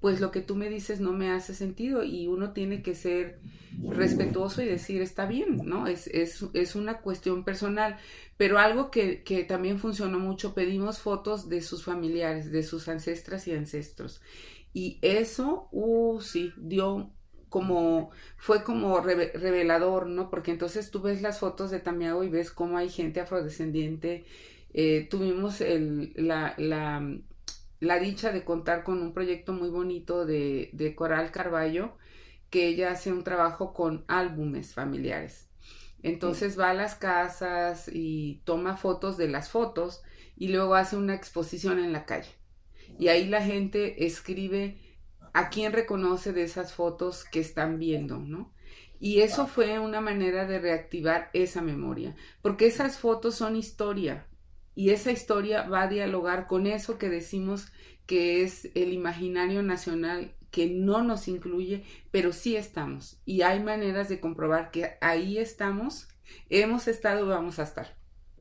pues 0.00 0.20
lo 0.20 0.30
que 0.30 0.40
tú 0.40 0.56
me 0.56 0.70
dices 0.70 1.00
no 1.00 1.12
me 1.12 1.30
hace 1.30 1.54
sentido 1.54 2.02
y 2.02 2.26
uno 2.26 2.52
tiene 2.52 2.82
que 2.82 2.94
ser 2.94 3.40
respetuoso 3.86 4.62
y 4.62 4.66
decir 4.66 5.02
está 5.02 5.26
bien, 5.26 5.58
¿no? 5.64 5.86
Es, 5.86 6.06
es, 6.06 6.44
es 6.54 6.74
una 6.74 7.02
cuestión 7.02 7.44
personal, 7.44 7.98
pero 8.38 8.58
algo 8.58 8.90
que, 8.90 9.22
que, 9.22 9.44
también 9.44 9.78
funcionó 9.78 10.18
mucho, 10.18 10.54
pedimos 10.54 11.00
fotos 11.00 11.48
de 11.50 11.60
sus 11.60 11.84
familiares, 11.84 12.50
de 12.50 12.62
sus 12.62 12.88
ancestras 12.88 13.46
y 13.46 13.52
ancestros. 13.52 14.22
Y 14.72 14.98
eso, 15.02 15.68
uh, 15.70 16.20
sí, 16.20 16.52
dio 16.56 17.12
como, 17.54 18.10
fue 18.36 18.64
como 18.64 18.98
revelador, 19.00 20.08
¿no? 20.08 20.28
Porque 20.28 20.50
entonces 20.50 20.90
tú 20.90 21.00
ves 21.02 21.22
las 21.22 21.38
fotos 21.38 21.70
de 21.70 21.78
Tamiago 21.78 22.24
y 22.24 22.28
ves 22.28 22.50
cómo 22.50 22.78
hay 22.78 22.88
gente 22.90 23.20
afrodescendiente. 23.20 24.24
Eh, 24.72 25.06
tuvimos 25.08 25.60
el, 25.60 26.12
la, 26.16 26.54
la 26.58 27.00
la 27.78 28.00
dicha 28.00 28.32
de 28.32 28.44
contar 28.44 28.82
con 28.82 29.00
un 29.02 29.12
proyecto 29.14 29.52
muy 29.52 29.70
bonito 29.70 30.26
de, 30.26 30.70
de 30.72 30.96
Coral 30.96 31.30
Carballo, 31.30 31.96
que 32.50 32.66
ella 32.66 32.90
hace 32.90 33.12
un 33.12 33.22
trabajo 33.22 33.72
con 33.72 34.04
álbumes 34.08 34.74
familiares. 34.74 35.48
Entonces 36.02 36.58
va 36.58 36.70
a 36.70 36.74
las 36.74 36.96
casas 36.96 37.88
y 37.92 38.42
toma 38.44 38.76
fotos 38.76 39.16
de 39.16 39.28
las 39.28 39.50
fotos 39.50 40.02
y 40.36 40.48
luego 40.48 40.74
hace 40.74 40.96
una 40.96 41.14
exposición 41.14 41.78
en 41.78 41.92
la 41.92 42.04
calle. 42.04 42.32
Y 42.98 43.08
ahí 43.08 43.26
la 43.28 43.42
gente 43.42 44.06
escribe 44.06 44.78
a 45.34 45.50
quién 45.50 45.72
reconoce 45.72 46.32
de 46.32 46.44
esas 46.44 46.72
fotos 46.72 47.24
que 47.24 47.40
están 47.40 47.78
viendo, 47.78 48.18
¿no? 48.18 48.54
Y 48.98 49.20
eso 49.20 49.46
fue 49.46 49.78
una 49.78 50.00
manera 50.00 50.46
de 50.46 50.58
reactivar 50.58 51.28
esa 51.34 51.60
memoria, 51.60 52.16
porque 52.40 52.66
esas 52.66 52.98
fotos 52.98 53.34
son 53.34 53.56
historia, 53.56 54.26
y 54.74 54.90
esa 54.90 55.12
historia 55.12 55.62
va 55.62 55.82
a 55.82 55.88
dialogar 55.88 56.46
con 56.46 56.66
eso 56.66 56.98
que 56.98 57.08
decimos 57.08 57.68
que 58.06 58.42
es 58.42 58.70
el 58.74 58.92
imaginario 58.92 59.62
nacional 59.62 60.34
que 60.50 60.66
no 60.66 61.02
nos 61.02 61.26
incluye, 61.26 61.84
pero 62.10 62.32
sí 62.32 62.56
estamos. 62.56 63.18
Y 63.24 63.42
hay 63.42 63.60
maneras 63.60 64.08
de 64.08 64.20
comprobar 64.20 64.70
que 64.70 64.96
ahí 65.00 65.38
estamos, 65.38 66.08
hemos 66.48 66.86
estado, 66.86 67.26
vamos 67.26 67.58
a 67.58 67.64
estar. 67.64 67.96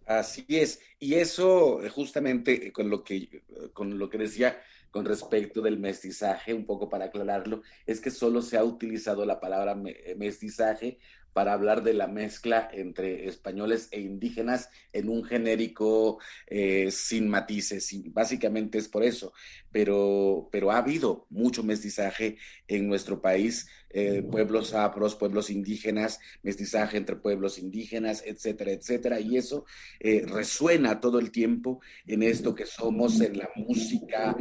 Así 0.06 0.46
es. 0.50 0.80
Y 1.00 1.16
eso 1.16 1.84
eh, 1.84 1.89
justamente 1.89 2.68
eh, 2.68 2.72
con 2.72 2.89
lo 2.89 3.04
que, 3.04 3.16
eh, 3.16 3.41
con 3.74 3.98
lo 3.98 4.10
que 4.10 4.18
decía 4.18 4.62
con 4.94 5.06
respecto 5.06 5.60
del 5.60 5.80
mestizaje, 5.80 6.54
un 6.54 6.68
poco 6.68 6.88
para 6.88 7.06
aclararlo, 7.06 7.64
es 7.88 8.00
que 8.00 8.12
solo 8.12 8.44
se 8.44 8.58
ha 8.58 8.64
utilizado 8.64 9.26
la 9.26 9.39
palabra 9.39 9.74
mestizaje 10.16 11.00
para 11.34 11.54
hablar 11.54 11.82
de 11.82 11.96
la 11.96 12.08
mezcla 12.08 12.70
entre 12.72 13.28
españoles 13.28 13.88
e 13.89 14.00
indígenas 14.02 14.70
en 14.94 15.10
un 15.10 15.24
genérico 15.24 16.20
eh, 16.46 16.91
sin 16.91 17.28
matices. 17.28 17.91
Y 17.91 18.08
básicamente 18.10 18.78
es 18.78 18.88
por 18.88 19.04
eso. 19.04 19.34
Pero, 19.74 20.47
pero 20.51 20.71
ha 20.71 20.78
habido 20.78 21.28
mucho 21.30 21.63
mestizaje 21.63 22.38
en 22.67 22.88
nuestro 22.88 23.21
país 23.21 23.67
eh, 23.95 24.24
pueblos 24.24 24.74
afros, 24.74 25.15
pueblos 25.15 25.51
indígenas, 25.51 26.19
mestizaje 26.41 26.97
entre 26.97 27.15
pueblos 27.15 27.59
indígenas, 27.59 28.24
etcétera, 28.26 28.71
etcétera. 28.71 29.19
Y 29.19 29.38
eso 29.38 29.65
eh, 29.99 30.26
resuena 30.26 30.99
todo 30.99 31.19
el 31.19 31.30
tiempo 31.30 31.80
en 32.07 32.24
esto 32.24 32.55
que 32.55 32.65
somos, 32.65 33.21
en 33.21 33.38
la 33.38 33.49
música, 33.55 34.36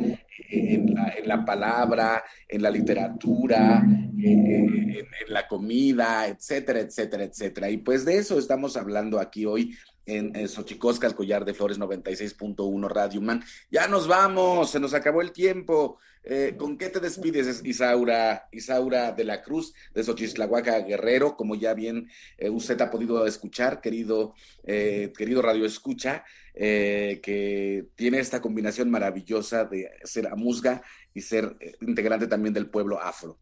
en 0.49 0.95
la, 1.25 1.45
palabra, 1.45 2.25
en 2.49 2.63
la 2.63 2.71
literatura, 2.71 3.85
en, 3.87 5.07
la 5.29 5.47
comida, 5.47 6.29
etcétera, 6.29 6.81
etcétera, 6.81 7.25
etcétera. 7.25 7.69
Y 7.69 7.77
pues 7.77 8.07
de 8.07 8.17
eso 8.17 8.39
estamos 8.39 8.79
hablando 8.79 9.21
aquí 9.21 9.45
hoy 9.45 9.77
en, 10.07 10.35
en 10.37 10.49
Xochicosca, 10.49 11.07
el 11.07 11.15
collar 11.15 11.45
de 11.45 11.55
flores 11.55 11.79
96.1 11.79 12.89
Radio 12.89 13.21
Man. 13.21 13.43
Ya 13.71 13.89
nos 13.89 14.07
vamos, 14.07 14.71
se 14.71 14.81
nos 14.81 14.95
acabó 14.95 15.23
el 15.23 15.33
tiempo. 15.33 15.99
Eh, 16.25 16.55
¿Con 16.57 16.79
qué 16.79 16.89
te 16.89 17.01
despides, 17.01 17.63
Isaura, 17.65 18.49
Isaura 18.53 19.11
de 19.13 19.25
la 19.25 19.43
Cruz, 19.43 19.75
de 19.93 20.05
Xochislahuaca 20.05 20.79
Guerrero? 20.81 21.37
Como 21.37 21.57
ya 21.57 21.75
bien 21.75 22.09
eh, 22.39 22.49
usted 22.49 22.81
ha 22.81 22.91
podido 22.91 23.27
escuchar, 23.27 23.81
querido, 23.81 24.35
eh, 24.65 25.13
querido 25.17 25.43
Radio 25.43 25.67
Escucha, 25.67 26.25
que 26.55 27.87
tiene 27.97 28.19
esta 28.19 28.43
combinación 28.43 28.91
maravillosa 28.91 29.65
de 29.65 29.91
ser 30.05 30.27
amusga 30.27 30.83
y 31.15 31.23
ser 31.23 31.57
integrante 31.81 32.27
también 32.27 32.53
del 32.53 32.69
pueblo 32.69 33.01
afro. 33.01 33.39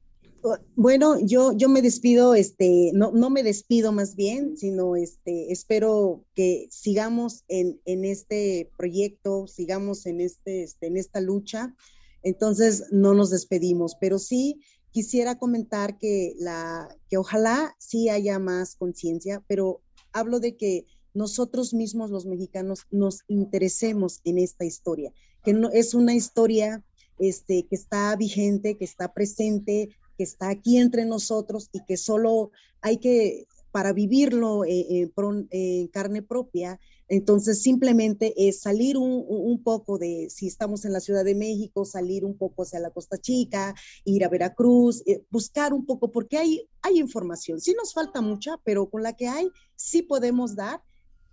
Bueno, 0.75 1.19
yo, 1.21 1.53
yo 1.53 1.69
me 1.69 1.83
despido, 1.83 2.35
este, 2.35 2.91
no, 2.95 3.13
no 3.13 3.31
me 3.31 3.43
despido 3.43 3.93
más 3.93 4.17
bien, 4.17 4.57
sino 4.57 4.97
este, 4.97 5.53
espero 5.53 6.25
que 6.35 6.69
sigamos 6.71 7.45
en, 7.49 7.81
en 7.85 8.05
este 8.05 8.71
proyecto, 8.77 9.47
sigamos 9.47 10.07
en, 10.07 10.21
este, 10.21 10.63
este, 10.63 10.87
en 10.87 10.97
esta 10.97 11.21
lucha. 11.21 11.75
Entonces, 12.23 12.85
no 12.91 13.15
nos 13.15 13.31
despedimos, 13.31 13.97
pero 14.01 14.19
sí 14.19 14.61
quisiera 14.91 15.39
comentar 15.39 15.99
que, 15.99 16.35
la, 16.39 16.97
que 17.09 17.17
ojalá 17.17 17.75
sí 17.79 18.09
haya 18.09 18.39
más 18.39 18.75
conciencia, 18.75 19.45
pero 19.47 19.83
hablo 20.13 20.41
de 20.41 20.57
que 20.57 20.87
nosotros 21.15 21.75
mismos 21.75 22.11
los 22.11 22.27
mexicanos 22.27 22.87
nos 22.91 23.21
interesemos 23.29 24.21
en 24.25 24.39
esta 24.39 24.65
historia, 24.65 25.13
que 25.45 25.53
no, 25.53 25.71
es 25.71 25.95
una 25.95 26.15
historia 26.15 26.85
este, 27.19 27.67
que 27.67 27.75
está 27.75 28.15
vigente, 28.17 28.77
que 28.77 28.85
está 28.85 29.13
presente, 29.13 29.91
que 30.21 30.25
está 30.25 30.51
aquí 30.51 30.77
entre 30.77 31.07
nosotros 31.07 31.71
y 31.73 31.83
que 31.83 31.97
solo 31.97 32.51
hay 32.83 32.99
que, 32.99 33.47
para 33.71 33.95
vivirlo 33.95 34.67
eh, 34.67 34.87
eh, 34.91 35.11
en 35.51 35.87
carne 35.87 36.21
propia, 36.21 36.79
entonces 37.09 37.63
simplemente 37.63 38.35
es 38.37 38.61
salir 38.61 38.99
un, 38.99 39.63
poco 39.65 39.97
de, 39.97 40.29
si 40.29 40.47
estamos 40.47 40.85
en 40.85 40.93
la 40.93 41.01
Ciudad 41.01 41.25
de 41.25 41.35
México, 41.35 41.87
salir 41.87 42.27
un 42.27 42.37
poco 42.37 42.65
hacia 42.65 42.81
la 42.81 42.91
Costa 42.91 43.17
Chica, 43.17 43.75
ir 44.05 44.23
a 44.23 44.29
Veracruz, 44.29 45.03
eh, 45.07 45.25
buscar 45.31 45.73
un 45.73 45.87
poco, 45.87 46.13
porque 46.13 46.37
hay, 46.37 46.69
hay 46.83 46.99
información. 46.99 47.59
Sí 47.59 47.75
nos 47.75 47.95
falta 47.95 48.21
mucha, 48.21 48.59
pero 48.63 48.91
con 48.91 49.03
la 49.03 49.15
que 49.15 49.27
hay, 49.27 49.49
sí 49.75 50.03
podemos 50.03 50.55
dar, 50.55 50.83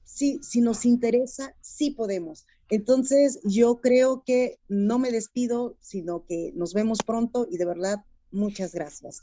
sí, 0.06 0.40
si 0.42 0.62
nos 0.62 0.86
interesa, 0.86 1.54
sí 1.60 1.92
podemos. 1.92 2.46
Entonces, 2.70 3.42
yo 3.44 3.82
creo 3.82 4.24
que 4.26 4.60
no 4.70 4.98
me 4.98 5.12
despido, 5.12 5.76
sino 5.82 6.26
que 6.26 6.54
nos 6.56 6.74
vemos 6.74 7.00
pronto 7.06 7.46
y 7.52 7.58
de 7.58 7.66
verdad, 7.66 8.06
muchas 8.32 8.74
gracias. 8.74 9.22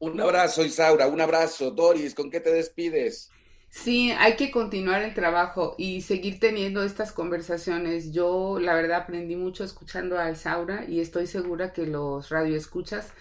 Un 0.00 0.20
abrazo, 0.20 0.64
Isaura, 0.64 1.08
un 1.08 1.20
abrazo. 1.20 1.70
Doris, 1.70 2.14
¿con 2.14 2.30
qué 2.30 2.40
te 2.40 2.52
despides? 2.52 3.30
Sí, 3.70 4.12
hay 4.12 4.36
que 4.36 4.50
continuar 4.50 5.02
el 5.02 5.12
trabajo 5.12 5.74
y 5.76 6.00
seguir 6.00 6.40
teniendo 6.40 6.82
estas 6.82 7.12
conversaciones. 7.12 8.12
Yo, 8.12 8.58
la 8.60 8.74
verdad, 8.74 9.02
aprendí 9.02 9.36
mucho 9.36 9.64
escuchando 9.64 10.18
a 10.18 10.30
Isaura 10.30 10.84
y 10.88 11.00
estoy 11.00 11.26
segura 11.26 11.72
que 11.72 11.86
los 11.86 12.30
radioescuchas 12.30 13.12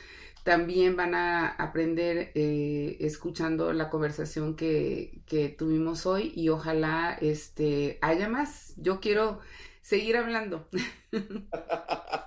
también 0.43 0.95
van 0.95 1.13
a 1.15 1.49
aprender 1.49 2.31
eh, 2.33 2.95
escuchando 3.01 3.73
la 3.73 3.89
conversación 3.89 4.55
que, 4.55 5.19
que, 5.25 5.49
tuvimos 5.49 6.05
hoy 6.05 6.31
y 6.35 6.47
ojalá 6.47 7.17
este, 7.19 7.97
haya 8.01 8.29
más. 8.29 8.73
Yo 8.77 9.01
quiero 9.01 9.39
seguir 9.81 10.17
hablando. 10.17 10.67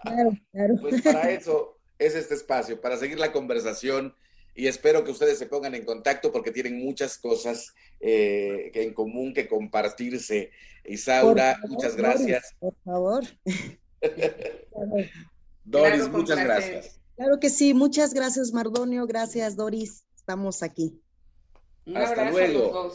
Claro, 0.03 0.33
claro. 0.51 0.75
Pues 0.81 1.03
para 1.03 1.31
eso 1.31 1.80
es 2.01 2.15
este 2.15 2.35
espacio, 2.35 2.81
para 2.81 2.97
seguir 2.97 3.19
la 3.19 3.33
conversación 3.33 4.15
y 4.55 4.67
espero 4.67 5.05
que 5.05 5.13
ustedes 5.13 5.39
se 5.39 5.47
pongan 5.47 5.75
en 5.75 5.85
contacto 5.85 6.33
porque 6.33 6.51
tienen 6.51 6.85
muchas 6.85 7.19
cosas 7.19 7.75
eh, 8.01 8.71
en 8.75 8.93
común 8.93 9.33
que 9.33 9.49
compartirse. 9.49 10.51
Isaura, 10.85 11.61
muchas 11.69 11.95
gracias. 11.95 12.55
Por 12.59 12.75
favor. 12.85 13.25
Doris, 15.65 16.09
muchas 16.09 16.43
gracias. 16.43 17.01
Claro 17.17 17.39
que 17.39 17.51
sí, 17.51 17.75
muchas 17.75 18.15
gracias 18.15 18.53
Mardonio, 18.53 19.07
gracias 19.07 19.55
Doris, 19.55 20.05
estamos 20.17 20.63
aquí. 20.63 20.99
Hasta 21.95 22.31
luego. 22.31 22.93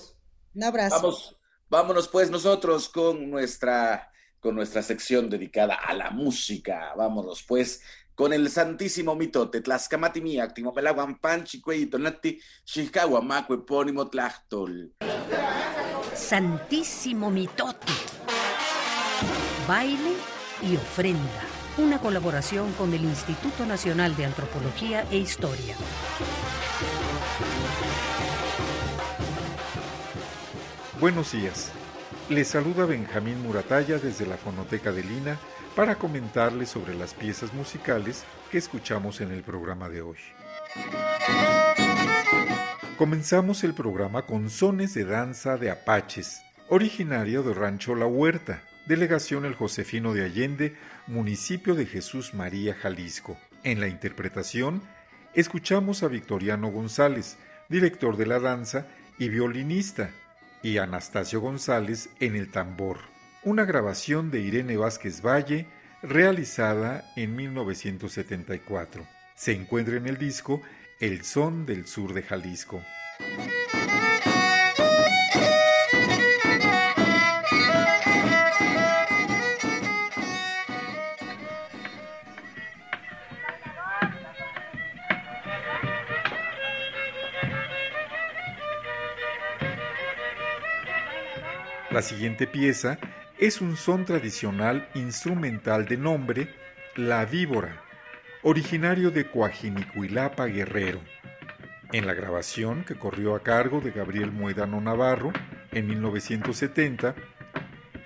Un 0.56 0.64
abrazo. 0.64 0.96
Vamos, 0.96 1.38
vámonos 1.70 2.08
pues 2.08 2.32
nosotros 2.32 2.90
con 2.90 3.30
nuestra, 3.30 4.12
con 4.40 4.56
nuestra 4.56 4.82
sección 4.82 5.30
dedicada 5.30 5.76
a 5.76 5.94
la 5.94 6.10
música. 6.10 6.94
Vámonos 6.96 7.44
pues 7.44 7.82
con 8.16 8.32
el 8.32 8.50
santísimo 8.50 9.14
mitote, 9.14 9.62
Tlaxcamati 9.62 10.22
miak, 10.22 10.54
Timopelaguan 10.54 11.20
Panchi, 11.20 11.62
Tonati, 11.90 12.40
Macue, 13.22 13.66
Pónimo, 13.66 14.08
Tlachtol. 14.08 14.94
Santísimo 16.14 17.30
mitote. 17.30 17.92
Baile 19.68 20.14
y 20.62 20.78
ofrenda. 20.78 21.44
Una 21.78 22.00
colaboración 22.00 22.72
con 22.74 22.94
el 22.94 23.04
Instituto 23.04 23.66
Nacional 23.66 24.16
de 24.16 24.26
Antropología 24.26 25.06
e 25.12 25.18
Historia. 25.18 25.76
Buenos 31.02 31.34
días. 31.34 31.74
Les 32.30 32.48
saluda 32.48 32.86
Benjamín 32.86 33.44
Murataya 33.44 34.00
desde 34.00 34.26
la 34.26 34.38
Fonoteca 34.38 34.94
de 34.94 35.04
Lina 35.04 35.38
para 35.76 35.96
comentarles 35.96 36.70
sobre 36.70 36.96
las 36.96 37.14
piezas 37.14 37.54
musicales 37.54 38.24
que 38.50 38.58
escuchamos 38.58 39.20
en 39.20 39.32
el 39.32 39.44
programa 39.44 39.90
de 39.90 40.02
hoy. 40.02 40.18
Comenzamos 42.98 43.64
el 43.66 43.74
programa 43.74 44.22
con 44.22 44.50
Sones 44.50 44.94
de 44.94 45.04
Danza 45.04 45.58
de 45.58 45.70
Apaches, 45.70 46.42
originario 46.70 47.44
de 47.44 47.54
Rancho 47.54 47.94
La 47.94 48.06
Huerta, 48.06 48.64
delegación 48.86 49.44
El 49.44 49.54
Josefino 49.54 50.14
de 50.14 50.24
Allende, 50.24 50.76
municipio 51.08 51.76
de 51.76 51.86
Jesús 51.86 52.34
María, 52.34 52.74
Jalisco. 52.74 53.38
En 53.64 53.82
la 53.82 53.90
interpretación, 53.90 54.82
escuchamos 55.34 56.04
a 56.04 56.08
Victoriano 56.08 56.72
González, 56.72 57.38
director 57.68 58.16
de 58.16 58.28
la 58.28 58.40
danza 58.40 58.88
y 59.20 59.28
violinista, 59.28 60.10
y 60.64 60.78
Anastasio 60.78 61.42
González 61.42 62.10
en 62.22 62.36
el 62.38 62.50
tambor 62.50 63.15
una 63.46 63.64
grabación 63.64 64.32
de 64.32 64.40
Irene 64.40 64.76
Vázquez 64.76 65.22
Valle 65.22 65.68
realizada 66.02 67.06
en 67.16 67.36
1974. 67.36 69.08
Se 69.36 69.54
encuentra 69.54 69.98
en 69.98 70.08
el 70.08 70.18
disco 70.18 70.64
El 71.00 71.24
Son 71.24 71.68
del 71.68 71.86
Sur 71.86 72.14
de 72.14 72.24
Jalisco. 72.24 72.82
La 91.92 92.02
siguiente 92.02 92.48
pieza 92.48 92.98
es 93.38 93.60
un 93.60 93.76
son 93.76 94.06
tradicional 94.06 94.88
instrumental 94.96 95.86
de 95.86 95.98
nombre 95.98 96.48
La 96.96 97.26
Víbora, 97.26 97.82
originario 98.44 99.12
de 99.12 99.30
Coajinicuilapa, 99.30 100.46
Guerrero. 100.46 101.02
En 101.92 102.08
la 102.08 102.14
grabación 102.14 102.86
que 102.86 102.96
corrió 102.96 103.36
a 103.36 103.44
cargo 103.44 103.82
de 103.82 103.92
Gabriel 103.92 104.32
Muedano 104.32 104.80
Navarro 104.80 105.34
en 105.72 105.88
1970, 105.88 107.14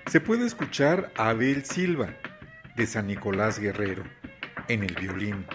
se 0.06 0.20
puede 0.20 0.46
escuchar 0.46 1.12
a 1.16 1.28
Abel 1.28 1.64
Silva, 1.64 2.16
de 2.74 2.86
San 2.86 3.06
Nicolás 3.06 3.60
Guerrero, 3.60 4.02
en 4.66 4.82
el 4.82 4.94
violín, 4.96 5.46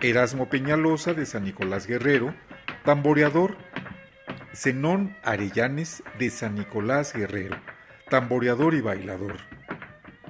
Erasmo 0.00 0.48
Peñalosa 0.48 1.14
de 1.14 1.26
San 1.26 1.44
Nicolás 1.44 1.86
Guerrero, 1.88 2.32
tamboreador, 2.84 3.56
Zenón 4.54 5.16
Arellanes 5.24 6.04
de 6.18 6.30
San 6.30 6.54
Nicolás 6.54 7.12
Guerrero, 7.12 7.56
tamboreador 8.08 8.74
y 8.74 8.80
bailador. 8.80 9.36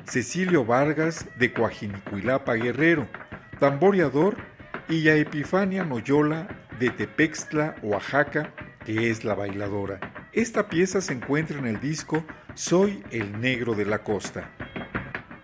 Cecilio 0.04 0.64
Vargas 0.64 1.26
de 1.38 1.52
Coajinicuilapa 1.52 2.54
Guerrero, 2.54 3.06
tamboreador, 3.58 4.36
y 4.88 5.02
ya 5.02 5.14
Epifania 5.14 5.84
Noyola 5.84 6.46
de 6.78 6.90
Tepextla, 6.90 7.74
Oaxaca, 7.82 8.52
que 8.84 9.10
es 9.10 9.24
la 9.24 9.34
bailadora. 9.34 10.28
Esta 10.32 10.68
pieza 10.68 11.00
se 11.00 11.12
encuentra 11.12 11.58
en 11.58 11.66
el 11.66 11.80
disco 11.80 12.24
Soy 12.54 13.02
el 13.10 13.40
Negro 13.40 13.74
de 13.74 13.84
la 13.84 14.04
Costa. 14.04 14.50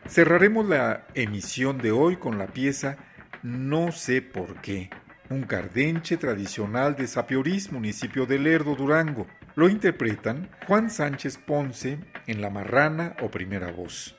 Cerraremos 0.08 0.68
la 0.68 1.06
emisión 1.14 1.78
de 1.78 1.90
hoy 1.90 2.16
con 2.16 2.38
la 2.38 2.46
pieza 2.46 2.96
No 3.42 3.90
sé 3.90 4.22
por 4.22 4.60
qué, 4.60 4.90
un 5.28 5.42
cardenche 5.42 6.16
tradicional 6.16 6.94
de 6.94 7.08
Sapiorís, 7.08 7.72
municipio 7.72 8.26
de 8.26 8.38
Lerdo, 8.38 8.76
Durango. 8.76 9.26
Lo 9.54 9.68
interpretan 9.68 10.48
Juan 10.66 10.88
Sánchez 10.88 11.36
Ponce 11.36 11.98
en 12.26 12.40
la 12.40 12.48
marrana 12.48 13.14
o 13.20 13.30
primera 13.30 13.70
voz, 13.70 14.16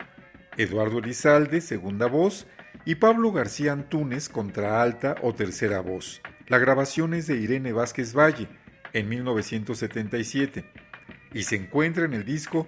Eduardo 0.57 0.99
Elizalde, 0.99 1.59
segunda 1.59 2.05
voz, 2.05 2.45
y 2.85 2.95
Pablo 2.95 3.31
García 3.31 3.71
Antúnez, 3.71 4.29
alta 4.63 5.15
o 5.23 5.33
tercera 5.33 5.79
voz. 5.79 6.21
La 6.47 6.59
grabación 6.59 7.15
es 7.15 7.25
de 7.25 7.37
Irene 7.37 7.71
Vázquez 7.71 8.13
Valle, 8.15 8.47
en 8.93 9.09
1977, 9.09 10.65
y 11.33 11.43
se 11.43 11.55
encuentra 11.55 12.05
en 12.05 12.13
el 12.13 12.25
disco 12.25 12.67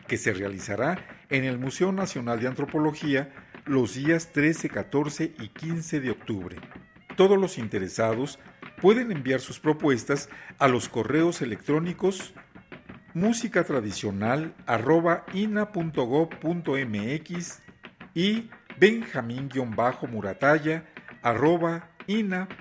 que 0.07 0.19
se 0.19 0.35
realizará 0.35 0.99
en 1.31 1.45
el 1.45 1.59
Museo 1.59 1.93
Nacional 1.93 2.41
de 2.41 2.49
Antropología 2.49 3.33
los 3.65 3.95
días 3.95 4.33
13, 4.33 4.69
14 4.69 5.33
y 5.39 5.49
15 5.49 6.01
de 6.01 6.11
octubre. 6.11 6.57
Todos 7.17 7.39
los 7.39 7.59
interesados 7.59 8.39
pueden 8.81 9.11
enviar 9.11 9.41
sus 9.41 9.59
propuestas 9.59 10.29
a 10.59 10.69
los 10.69 10.89
correos 10.89 11.43
electrónicos 11.43 12.35
música 13.17 13.65
tradicional 13.65 14.55
ina.gov.mx 15.33 16.03
y 18.15 18.51
benjamín-murataya 18.79 20.85
ina.gov.mx. 22.07 22.61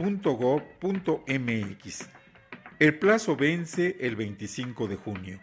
El 2.80 3.00
plazo 3.00 3.36
vence 3.36 3.98
el 4.00 4.16
25 4.16 4.88
de 4.88 4.96
junio. 4.96 5.42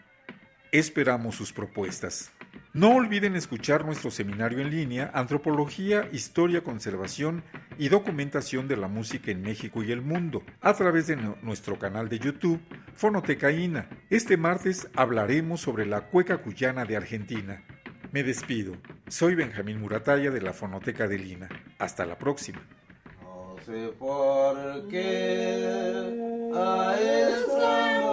Esperamos 0.71 1.35
sus 1.35 1.53
propuestas. 1.53 2.31
No 2.73 2.89
olviden 2.95 3.35
escuchar 3.35 3.85
nuestro 3.85 4.09
seminario 4.09 4.57
en 4.59 4.71
línea 4.71 5.11
Antropología, 5.13 6.09
Historia, 6.11 6.63
Conservación 6.63 7.43
y 7.77 7.89
Documentación 7.89 8.67
de 8.67 8.77
la 8.77 8.87
Música 8.87 9.29
en 9.29 9.43
México 9.43 9.83
y 9.83 9.91
el 9.91 10.01
Mundo 10.01 10.41
a 10.59 10.73
través 10.73 11.05
de 11.05 11.15
nuestro 11.43 11.77
canal 11.77 12.09
de 12.09 12.17
YouTube 12.17 12.59
Fonotecaína. 12.95 13.89
Este 14.09 14.37
martes 14.37 14.87
hablaremos 14.95 15.61
sobre 15.61 15.85
la 15.85 16.07
cueca 16.07 16.39
cuyana 16.39 16.83
de 16.83 16.97
Argentina. 16.97 17.63
Me 18.11 18.23
despido. 18.23 18.75
Soy 19.07 19.35
Benjamín 19.35 19.79
Murataya 19.79 20.31
de 20.31 20.41
la 20.41 20.53
Fonoteca 20.53 21.07
de 21.07 21.19
Lina. 21.19 21.49
Hasta 21.77 22.07
la 22.07 22.17
próxima. 22.17 22.59
No 23.21 23.55
sé 23.63 23.93
por 23.99 24.87
qué 24.89 25.63
a 26.55 26.95
esta 26.99 28.12